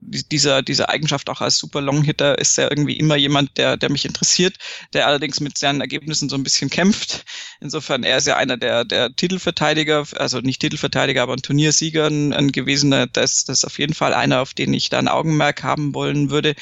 dieser 0.00 0.62
dieser 0.62 0.88
Eigenschaft 0.88 1.30
auch 1.30 1.40
als 1.40 1.58
Super 1.58 1.80
Long 1.80 2.02
Hitter 2.02 2.38
ist 2.38 2.58
er 2.58 2.70
irgendwie 2.70 2.98
immer 2.98 3.16
jemand, 3.16 3.56
der 3.56 3.76
der 3.76 3.90
mich 3.90 4.04
interessiert, 4.04 4.56
der 4.92 5.06
allerdings 5.06 5.40
mit 5.40 5.58
seinen 5.58 5.80
Ergebnissen 5.80 6.28
so 6.28 6.36
ein 6.36 6.42
bisschen 6.42 6.70
kämpft. 6.70 7.24
Insofern 7.60 8.04
er 8.04 8.18
ist 8.18 8.26
ja 8.26 8.36
einer 8.36 8.56
der 8.56 8.84
der 8.84 9.14
Titelverteidiger, 9.14 10.06
also 10.16 10.40
nicht 10.40 10.60
Titelverteidiger, 10.60 11.22
aber 11.22 11.34
ein 11.34 11.42
Turniersieger 11.42 12.06
ein, 12.06 12.32
ein 12.32 12.52
gewesener. 12.52 13.06
Das, 13.06 13.44
das 13.44 13.58
ist 13.58 13.64
auf 13.64 13.78
jeden 13.78 13.94
Fall 13.94 14.14
einer, 14.14 14.40
auf 14.40 14.54
den 14.54 14.72
ich 14.74 14.88
da 14.88 14.98
ein 14.98 15.08
Augenmerk 15.08 15.62
haben 15.62 15.94
wollen 15.94 16.30
würde. 16.30 16.54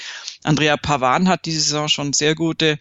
Andrea 0.44 0.76
Pavan 0.76 1.28
hat 1.28 1.46
diese 1.46 1.60
Saison 1.60 1.88
schon 1.88 2.12
sehr 2.12 2.34
gute 2.34 2.78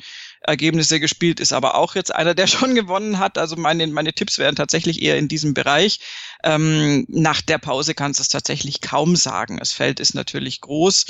Ergebnisse 0.48 1.00
gespielt, 1.00 1.40
ist 1.40 1.54
aber 1.54 1.76
auch 1.76 1.96
jetzt 1.96 2.14
einer, 2.14 2.34
der 2.34 2.48
schon 2.48 2.76
gewonnen 2.76 3.20
hat. 3.20 3.38
Also 3.38 3.56
meine, 3.56 3.86
meine 3.88 4.14
Tipps 4.14 4.40
wären 4.40 4.56
tatsächlich 4.56 5.02
eher 5.02 5.18
in 5.18 5.28
diesem 5.28 5.54
Bereich. 5.54 6.00
Ähm, 6.44 7.06
nach 7.10 7.42
der 7.42 7.58
Pause 7.58 7.94
kannst 7.94 8.20
du 8.20 8.22
es 8.22 8.30
tatsächlich 8.30 8.82
kaum 8.82 9.16
sagen. 9.16 9.58
Das 9.58 9.74
Feld 9.74 10.00
ist 10.00 10.14
natürlich 10.14 10.62
groß. 10.62 11.06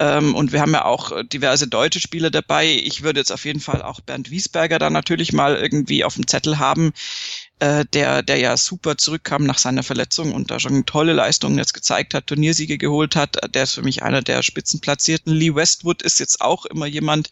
Ähm, 0.00 0.34
und 0.34 0.52
wir 0.52 0.60
haben 0.60 0.72
ja 0.72 0.84
auch 0.84 1.10
äh, 1.10 1.24
diverse 1.24 1.66
deutsche 1.66 2.00
Spieler 2.00 2.30
dabei. 2.30 2.66
Ich 2.68 3.02
würde 3.02 3.20
jetzt 3.20 3.32
auf 3.32 3.44
jeden 3.44 3.60
Fall 3.60 3.82
auch 3.82 4.00
Bernd 4.00 4.30
Wiesberger 4.30 4.78
da 4.78 4.90
natürlich 4.90 5.32
mal 5.32 5.56
irgendwie 5.56 6.04
auf 6.04 6.14
dem 6.14 6.26
Zettel 6.28 6.58
haben, 6.58 6.92
äh, 7.58 7.84
der, 7.92 8.22
der 8.22 8.38
ja 8.38 8.56
super 8.56 8.96
zurückkam 8.96 9.44
nach 9.44 9.58
seiner 9.58 9.82
Verletzung 9.82 10.32
und 10.32 10.52
da 10.52 10.60
schon 10.60 10.86
tolle 10.86 11.14
Leistungen 11.14 11.58
jetzt 11.58 11.74
gezeigt 11.74 12.14
hat, 12.14 12.28
Turniersiege 12.28 12.78
geholt 12.78 13.16
hat. 13.16 13.38
Der 13.52 13.64
ist 13.64 13.74
für 13.74 13.82
mich 13.82 14.04
einer 14.04 14.22
der 14.22 14.42
Spitzenplatzierten. 14.44 15.34
Lee 15.34 15.54
Westwood 15.54 16.02
ist 16.02 16.20
jetzt 16.20 16.40
auch 16.40 16.64
immer 16.66 16.86
jemand, 16.86 17.30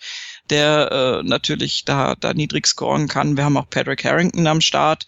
der 0.50 1.22
äh, 1.22 1.28
natürlich 1.28 1.84
da, 1.84 2.14
da 2.14 2.34
niedrig 2.34 2.66
scoren 2.66 3.08
kann. 3.08 3.36
Wir 3.36 3.44
haben 3.44 3.56
auch 3.56 3.70
Patrick 3.70 4.04
Harrington 4.04 4.46
am 4.46 4.60
Start. 4.60 5.06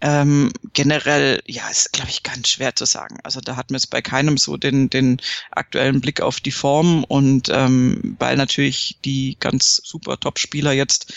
Ähm, 0.00 0.52
generell, 0.72 1.40
ja, 1.46 1.68
ist, 1.68 1.92
glaube 1.92 2.10
ich, 2.10 2.24
ganz 2.24 2.48
schwer 2.48 2.74
zu 2.74 2.86
sagen. 2.86 3.18
Also 3.22 3.40
da 3.40 3.54
hat 3.54 3.70
man 3.70 3.78
jetzt 3.78 3.90
bei 3.90 4.02
keinem 4.02 4.36
so 4.36 4.56
den, 4.56 4.90
den 4.90 5.20
aktuellen 5.52 6.00
Blick 6.00 6.20
auf 6.20 6.40
die 6.40 6.50
Form 6.50 7.04
und 7.04 7.48
ähm, 7.50 8.16
weil 8.18 8.36
natürlich 8.36 8.98
die 9.04 9.36
ganz 9.38 9.80
super 9.84 10.18
Top-Spieler 10.18 10.72
jetzt 10.72 11.12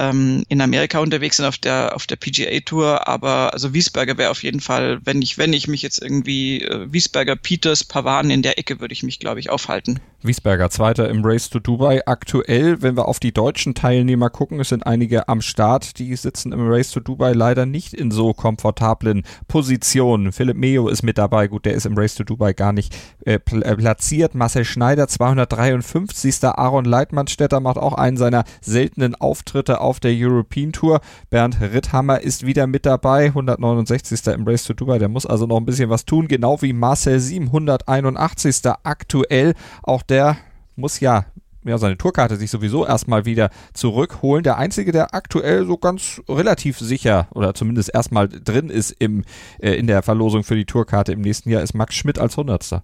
ähm, 0.00 0.44
in 0.48 0.60
Amerika 0.60 0.98
unterwegs 0.98 1.36
sind 1.36 1.46
auf 1.46 1.58
der 1.58 1.94
auf 1.94 2.06
der 2.06 2.16
PGA 2.16 2.60
Tour, 2.64 3.06
aber 3.06 3.52
also 3.52 3.74
Wiesberger 3.74 4.16
wäre 4.16 4.30
auf 4.30 4.42
jeden 4.42 4.60
Fall, 4.60 4.98
wenn 5.04 5.20
ich 5.20 5.36
wenn 5.36 5.52
ich 5.52 5.68
mich 5.68 5.82
jetzt 5.82 6.02
irgendwie 6.02 6.62
äh, 6.62 6.90
Wiesberger, 6.90 7.36
Peters, 7.36 7.84
Pavan 7.84 8.30
in 8.30 8.42
der 8.42 8.58
Ecke 8.58 8.80
würde 8.80 8.92
ich 8.92 9.02
mich 9.02 9.18
glaube 9.18 9.40
ich 9.40 9.50
aufhalten. 9.50 10.00
Wiesberger, 10.22 10.68
Zweiter 10.68 11.08
im 11.08 11.24
Race 11.24 11.48
to 11.48 11.60
Dubai. 11.60 12.02
Aktuell, 12.06 12.82
wenn 12.82 12.94
wir 12.94 13.08
auf 13.08 13.20
die 13.20 13.32
deutschen 13.32 13.74
Teilnehmer 13.74 14.28
gucken, 14.28 14.60
es 14.60 14.68
sind 14.68 14.86
einige 14.86 15.28
am 15.28 15.40
Start, 15.40 15.98
die 15.98 16.14
sitzen 16.14 16.52
im 16.52 16.68
Race 16.68 16.90
to 16.90 17.00
Dubai 17.00 17.32
leider 17.32 17.64
nicht 17.64 17.94
in 17.94 18.10
so 18.10 18.34
komfortablen 18.34 19.22
Positionen. 19.48 20.32
Philipp 20.32 20.58
Meo 20.58 20.88
ist 20.88 21.02
mit 21.02 21.16
dabei, 21.16 21.48
gut, 21.48 21.64
der 21.64 21.72
ist 21.72 21.86
im 21.86 21.96
Race 21.96 22.16
to 22.16 22.24
Dubai 22.24 22.52
gar 22.52 22.74
nicht 22.74 22.94
äh, 23.24 23.34
äh 23.34 23.76
platziert. 23.76 24.34
Marcel 24.34 24.66
Schneider, 24.66 25.08
253. 25.08 26.44
Aaron 26.44 26.84
Leitmannstädter 26.84 27.60
macht 27.60 27.78
auch 27.78 27.94
einen 27.94 28.18
seiner 28.18 28.44
seltenen 28.60 29.14
Auftritte 29.14 29.80
auf 29.80 29.89
der 29.98 30.12
European 30.14 30.72
Tour. 30.72 31.00
Bernd 31.30 31.60
Ritthammer 31.60 32.20
ist 32.20 32.46
wieder 32.46 32.66
mit 32.66 32.86
dabei, 32.86 33.26
169. 33.26 34.26
im 34.28 34.46
Race 34.46 34.64
to 34.64 34.74
Dubai. 34.74 34.98
Der 34.98 35.08
muss 35.08 35.26
also 35.26 35.46
noch 35.46 35.56
ein 35.56 35.66
bisschen 35.66 35.90
was 35.90 36.04
tun, 36.04 36.28
genau 36.28 36.62
wie 36.62 36.72
Marcel 36.72 37.18
781. 37.18 38.60
aktuell. 38.84 39.54
Auch 39.82 40.02
der 40.02 40.36
muss 40.76 41.00
ja 41.00 41.26
ja, 41.64 41.78
seine 41.78 41.98
Tourkarte 41.98 42.36
sich 42.36 42.50
sowieso 42.50 42.86
erstmal 42.86 43.26
wieder 43.26 43.50
zurückholen. 43.74 44.42
Der 44.42 44.56
einzige, 44.56 44.92
der 44.92 45.14
aktuell 45.14 45.66
so 45.66 45.76
ganz 45.76 46.22
relativ 46.28 46.78
sicher 46.78 47.28
oder 47.32 47.54
zumindest 47.54 47.92
erstmal 47.92 48.28
drin 48.28 48.70
ist 48.70 48.92
im, 48.98 49.24
äh, 49.58 49.74
in 49.74 49.86
der 49.86 50.02
Verlosung 50.02 50.42
für 50.42 50.56
die 50.56 50.64
Tourkarte 50.64 51.12
im 51.12 51.20
nächsten 51.20 51.50
Jahr, 51.50 51.62
ist 51.62 51.74
Max 51.74 51.94
Schmidt 51.94 52.18
als 52.18 52.36
Hundertster. 52.36 52.82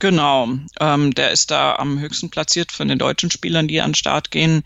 Genau, 0.00 0.48
ähm, 0.80 1.14
der 1.14 1.30
ist 1.30 1.50
da 1.50 1.76
am 1.76 1.98
höchsten 1.98 2.28
platziert 2.28 2.72
von 2.72 2.88
den 2.88 2.98
deutschen 2.98 3.30
Spielern, 3.30 3.68
die 3.68 3.80
an 3.80 3.90
den 3.90 3.94
Start 3.94 4.30
gehen. 4.30 4.62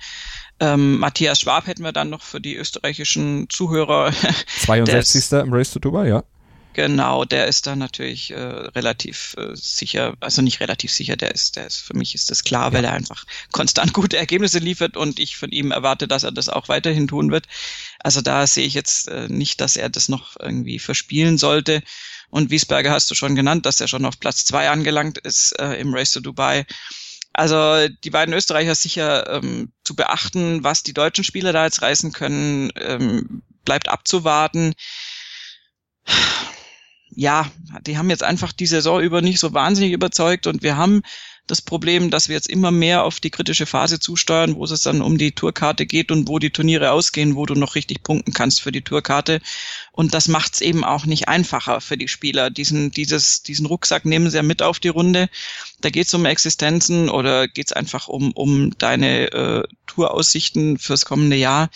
Ähm, 0.61 0.99
Matthias 0.99 1.41
Schwab 1.41 1.67
hätten 1.67 1.85
wir 1.85 1.93
dann 1.93 2.11
noch 2.11 2.23
für 2.23 2.41
die 2.41 2.57
österreichischen 2.57 3.49
Zuhörer. 3.49 4.13
62. 4.61 5.33
im 5.33 5.53
Race 5.53 5.71
to 5.71 5.79
Dubai, 5.79 6.09
ja. 6.09 6.25
Genau, 6.79 7.25
der 7.25 7.49
ist 7.49 7.67
da 7.67 7.75
natürlich 7.75 8.31
äh, 8.31 8.39
relativ 8.39 9.35
äh, 9.37 9.51
sicher, 9.55 10.15
also 10.21 10.43
nicht 10.43 10.61
relativ 10.61 10.93
sicher, 10.93 11.17
der 11.17 11.35
ist, 11.35 11.57
der 11.57 11.67
ist, 11.67 11.81
für 11.81 11.97
mich 11.97 12.15
ist 12.15 12.31
das 12.31 12.45
klar, 12.45 12.67
ja. 12.67 12.73
weil 12.73 12.85
er 12.85 12.93
einfach 12.93 13.25
konstant 13.51 13.93
gute 13.93 14.17
Ergebnisse 14.17 14.61
liefert 14.61 14.97
und 14.97 15.19
ich 15.19 15.37
von 15.37 15.51
ihm 15.51 15.73
erwarte, 15.73 16.07
dass 16.07 16.23
er 16.23 16.31
das 16.31 16.49
auch 16.49 16.69
weiterhin 16.69 17.09
tun 17.09 17.33
wird. 17.33 17.47
Also 17.99 18.21
da 18.21 18.47
sehe 18.47 18.65
ich 18.65 18.75
jetzt 18.75 19.09
äh, 19.09 19.27
nicht, 19.29 19.61
dass 19.61 19.77
er 19.77 19.89
das 19.89 20.09
noch 20.09 20.37
irgendwie 20.39 20.79
verspielen 20.79 21.37
sollte. 21.37 21.83
Und 22.31 22.51
Wiesberger 22.51 22.93
hast 22.93 23.11
du 23.11 23.17
schon 23.17 23.35
genannt, 23.35 23.67
dass 23.67 23.81
er 23.81 23.89
schon 23.89 24.05
auf 24.05 24.21
Platz 24.21 24.45
zwei 24.45 24.71
angelangt 24.71 25.19
ist 25.19 25.59
äh, 25.59 25.81
im 25.81 25.93
Race 25.93 26.13
to 26.13 26.21
Dubai. 26.21 26.65
Also 27.39 27.87
die 28.03 28.11
beiden 28.11 28.35
Österreicher 28.35 28.75
sicher 28.75 29.31
ähm, 29.31 29.71
zu 29.85 29.95
beachten, 29.95 30.65
was 30.65 30.83
die 30.83 30.93
deutschen 30.93 31.23
Spieler 31.23 31.53
da 31.53 31.67
jetzt 31.67 31.83
reißen 31.83 32.11
können, 32.11 32.73
ähm, 32.75 33.45
bleibt 33.65 33.89
abzuwarten. 33.89 34.75
Ja, 37.11 37.49
die 37.87 37.97
haben 37.97 38.11
jetzt 38.11 38.25
einfach 38.25 38.53
die 38.53 38.67
Saison 38.67 39.01
über 39.01 39.23
nicht 39.23 39.39
so 39.39 39.55
wahnsinnig 39.55 39.93
überzeugt 39.93 40.49
und 40.49 40.65
wir 40.65 40.77
haben 40.77 41.03
das 41.51 41.63
Problem, 41.63 42.11
dass 42.11 42.29
wir 42.29 42.37
jetzt 42.37 42.49
immer 42.49 42.71
mehr 42.71 43.05
auf 43.05 43.21
die 43.21 43.31
kritische 43.31 43.67
Phase 43.67 43.99
zusteuern, 43.99 44.55
wo 44.55 44.65
es 44.65 44.83
dann 44.83 45.03
um 45.03 45.19
die 45.19 45.33
Tourkarte 45.33 45.87
geht 45.87 46.11
und 46.11 46.29
wo 46.29 46.39
die 46.39 46.51
Turniere 46.51 46.93
ausgehen, 46.93 47.35
wo 47.35 47.47
du 47.47 47.55
noch 47.55 47.75
richtig 47.75 48.03
punkten 48.03 48.33
kannst 48.33 48.61
für 48.61 48.71
die 48.71 48.83
Tourkarte. 48.83 49.41
Und 49.93 50.15
das 50.15 50.29
macht 50.29 50.55
es 50.55 50.61
eben 50.61 50.85
auch 50.85 51.07
nicht 51.07 51.29
einfacher 51.29 51.81
für 51.81 51.97
die 51.97 52.09
Spieler. 52.09 52.51
Diesen, 52.51 52.91
dieses, 52.91 53.43
diesen 53.43 53.67
Rucksack 53.67 54.05
nehmen 54.05 54.31
sie 54.31 54.37
ja 54.37 54.43
mit 54.43 54.63
auf 54.63 54.79
die 54.79 54.89
Runde. 54.89 55.29
Da 55.81 55.91
geht 55.91 56.07
es 56.07 56.15
um 56.15 56.25
Existenzen 56.25 57.09
oder 57.09 57.49
geht 57.49 57.67
es 57.69 57.73
einfach 57.73 58.09
um, 58.09 58.33
um 58.33 58.77
deine 58.79 59.33
äh, 59.33 59.63
Touraussichten 59.87 60.79
fürs 60.79 61.05
kommende 61.05 61.37
Jahr. 61.37 61.71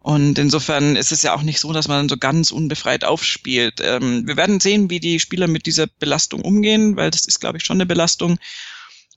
Und 0.00 0.38
insofern 0.38 0.96
ist 0.96 1.12
es 1.12 1.22
ja 1.22 1.34
auch 1.34 1.42
nicht 1.42 1.60
so, 1.60 1.72
dass 1.72 1.88
man 1.88 1.98
dann 1.98 2.08
so 2.08 2.16
ganz 2.16 2.50
unbefreit 2.50 3.04
aufspielt. 3.04 3.80
Ähm, 3.82 4.26
wir 4.26 4.36
werden 4.36 4.60
sehen, 4.60 4.90
wie 4.90 5.00
die 5.00 5.20
Spieler 5.20 5.48
mit 5.48 5.66
dieser 5.66 5.86
Belastung 5.86 6.40
umgehen, 6.42 6.96
weil 6.96 7.10
das 7.10 7.26
ist, 7.26 7.40
glaube 7.40 7.58
ich, 7.58 7.64
schon 7.64 7.76
eine 7.76 7.86
Belastung. 7.86 8.38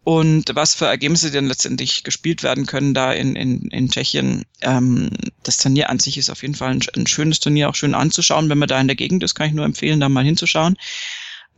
Und 0.03 0.55
was 0.55 0.73
für 0.73 0.85
Ergebnisse 0.85 1.29
denn 1.29 1.45
letztendlich 1.45 2.03
gespielt 2.03 2.41
werden 2.41 2.65
können 2.65 2.95
da 2.95 3.13
in, 3.13 3.35
in, 3.35 3.67
in 3.69 3.89
Tschechien. 3.89 4.45
Ähm, 4.61 5.11
das 5.43 5.57
Turnier 5.57 5.89
an 5.89 5.99
sich 5.99 6.17
ist 6.17 6.31
auf 6.31 6.41
jeden 6.41 6.55
Fall 6.55 6.71
ein, 6.71 6.81
ein, 6.95 7.05
schönes 7.05 7.39
Turnier, 7.39 7.69
auch 7.69 7.75
schön 7.75 7.93
anzuschauen. 7.93 8.49
Wenn 8.49 8.57
man 8.57 8.67
da 8.67 8.81
in 8.81 8.87
der 8.87 8.95
Gegend 8.95 9.23
ist, 9.23 9.35
kann 9.35 9.47
ich 9.47 9.53
nur 9.53 9.65
empfehlen, 9.65 9.99
da 9.99 10.09
mal 10.09 10.25
hinzuschauen. 10.25 10.75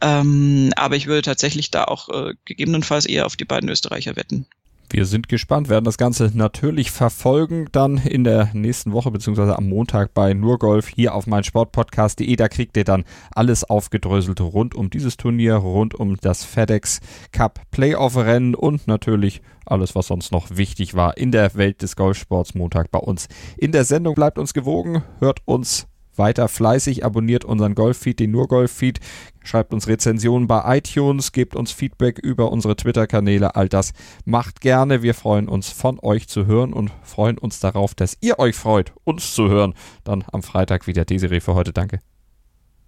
Ähm, 0.02 0.72
aber 0.76 0.98
ich 0.98 1.08
würde 1.08 1.22
tatsächlich 1.22 1.72
da 1.72 1.86
auch 1.86 2.10
äh, 2.10 2.34
gegebenenfalls 2.44 3.06
eher 3.06 3.26
auf 3.26 3.38
die 3.38 3.46
beiden 3.46 3.70
Österreicher 3.70 4.18
wetten. 4.18 4.46
Wir 4.94 5.08
sind 5.08 5.28
gespannt, 5.28 5.70
werden 5.70 5.86
das 5.86 5.98
Ganze 5.98 6.30
natürlich 6.36 6.92
verfolgen, 6.92 7.66
dann 7.72 7.98
in 7.98 8.24
der 8.24 8.52
nächsten 8.54 8.92
Woche 8.92 9.10
beziehungsweise 9.10 9.58
am 9.58 9.68
Montag 9.68 10.14
bei 10.14 10.36
Nurgolf 10.36 10.88
hier 10.88 11.16
auf 11.16 11.26
meinsportpodcast.de. 11.26 12.36
Da 12.36 12.48
kriegt 12.48 12.78
ihr 12.78 12.84
dann 12.84 13.04
alles 13.32 13.64
aufgedröselt 13.64 14.40
rund 14.40 14.76
um 14.76 14.92
dieses 14.92 15.18
Turnier, 15.18 15.56
rund 15.56 15.96
um 15.96 16.18
das 16.18 16.44
FedEx 16.44 17.00
Cup 17.32 17.60
Playoff 17.72 18.18
Rennen 18.18 18.54
und 18.54 18.86
natürlich 18.86 19.42
alles, 19.66 19.96
was 19.96 20.06
sonst 20.06 20.32
noch 20.32 20.52
wichtig 20.52 20.94
war 20.94 21.18
in 21.18 21.32
der 21.32 21.56
Welt 21.56 21.82
des 21.82 21.96
Golfsports 21.96 22.54
Montag 22.54 22.92
bei 22.92 23.00
uns. 23.00 23.30
In 23.58 23.72
der 23.72 23.86
Sendung 23.86 24.14
bleibt 24.14 24.38
uns 24.38 24.54
gewogen, 24.54 25.02
hört 25.20 25.40
uns 25.46 25.88
weiter 26.16 26.48
fleißig, 26.48 27.06
abonniert 27.06 27.46
unseren 27.46 27.76
Golffeed, 27.76 28.20
den 28.20 28.32
nur 28.32 28.48
Golffeed, 28.48 29.00
schreibt 29.44 29.74
uns 29.74 29.88
Rezensionen 29.88 30.48
bei 30.48 30.78
iTunes, 30.78 31.32
gebt 31.32 31.56
uns 31.56 31.72
Feedback 31.72 32.20
über 32.20 32.52
unsere 32.52 32.76
Twitter-Kanäle, 32.76 33.56
all 33.56 33.70
das 33.70 33.94
macht 34.26 34.62
gerne. 34.62 35.02
Wir 35.02 35.14
freuen 35.14 35.48
uns 35.48 35.70
von 35.70 36.00
euch 36.02 36.28
zu 36.28 36.46
hören 36.46 36.74
und 36.74 36.92
freuen 37.04 37.38
uns 37.38 37.60
darauf, 37.60 37.96
dass 37.96 38.18
ihr 38.22 38.40
euch 38.40 38.56
freut, 38.56 38.94
uns 39.04 39.34
zu 39.34 39.50
hören. 39.50 39.74
Dann 40.04 40.24
am 40.32 40.44
Freitag 40.44 40.88
wieder 40.88 41.06
Desiree 41.06 41.40
für 41.40 41.56
heute. 41.56 41.74
Danke. 41.74 42.00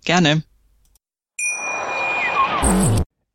Gerne. 0.03 0.43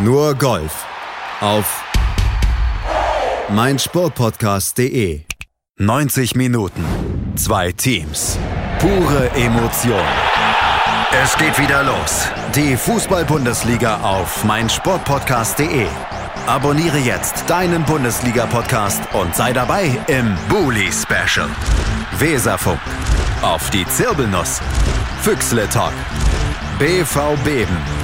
Nur 0.00 0.34
Golf 0.34 0.84
auf 1.40 1.84
meinsportpodcast.de. 3.48 5.20
90 5.78 6.34
Minuten, 6.34 6.84
zwei 7.36 7.70
Teams, 7.70 8.36
pure 8.80 9.30
Emotion. 9.36 10.02
Es 11.22 11.36
geht 11.36 11.56
wieder 11.60 11.84
los. 11.84 12.26
Die 12.56 12.76
Fußball-Bundesliga 12.76 14.00
auf 14.00 14.42
meinsportpodcast.de. 14.42 15.86
Abonniere 16.48 16.98
jetzt 16.98 17.48
deinen 17.48 17.84
Bundesliga-Podcast 17.84 19.00
und 19.14 19.34
sei 19.36 19.52
dabei 19.52 19.96
im 20.08 20.36
Bully 20.48 20.90
Special. 20.92 21.48
Weserfunk. 22.18 22.80
Auf 23.42 23.70
die 23.70 23.86
Zirbelnuss. 23.86 24.60
Füchsle 25.22 25.68
Talk. 25.68 25.94
BV 26.80 27.36
Beben 27.44 28.03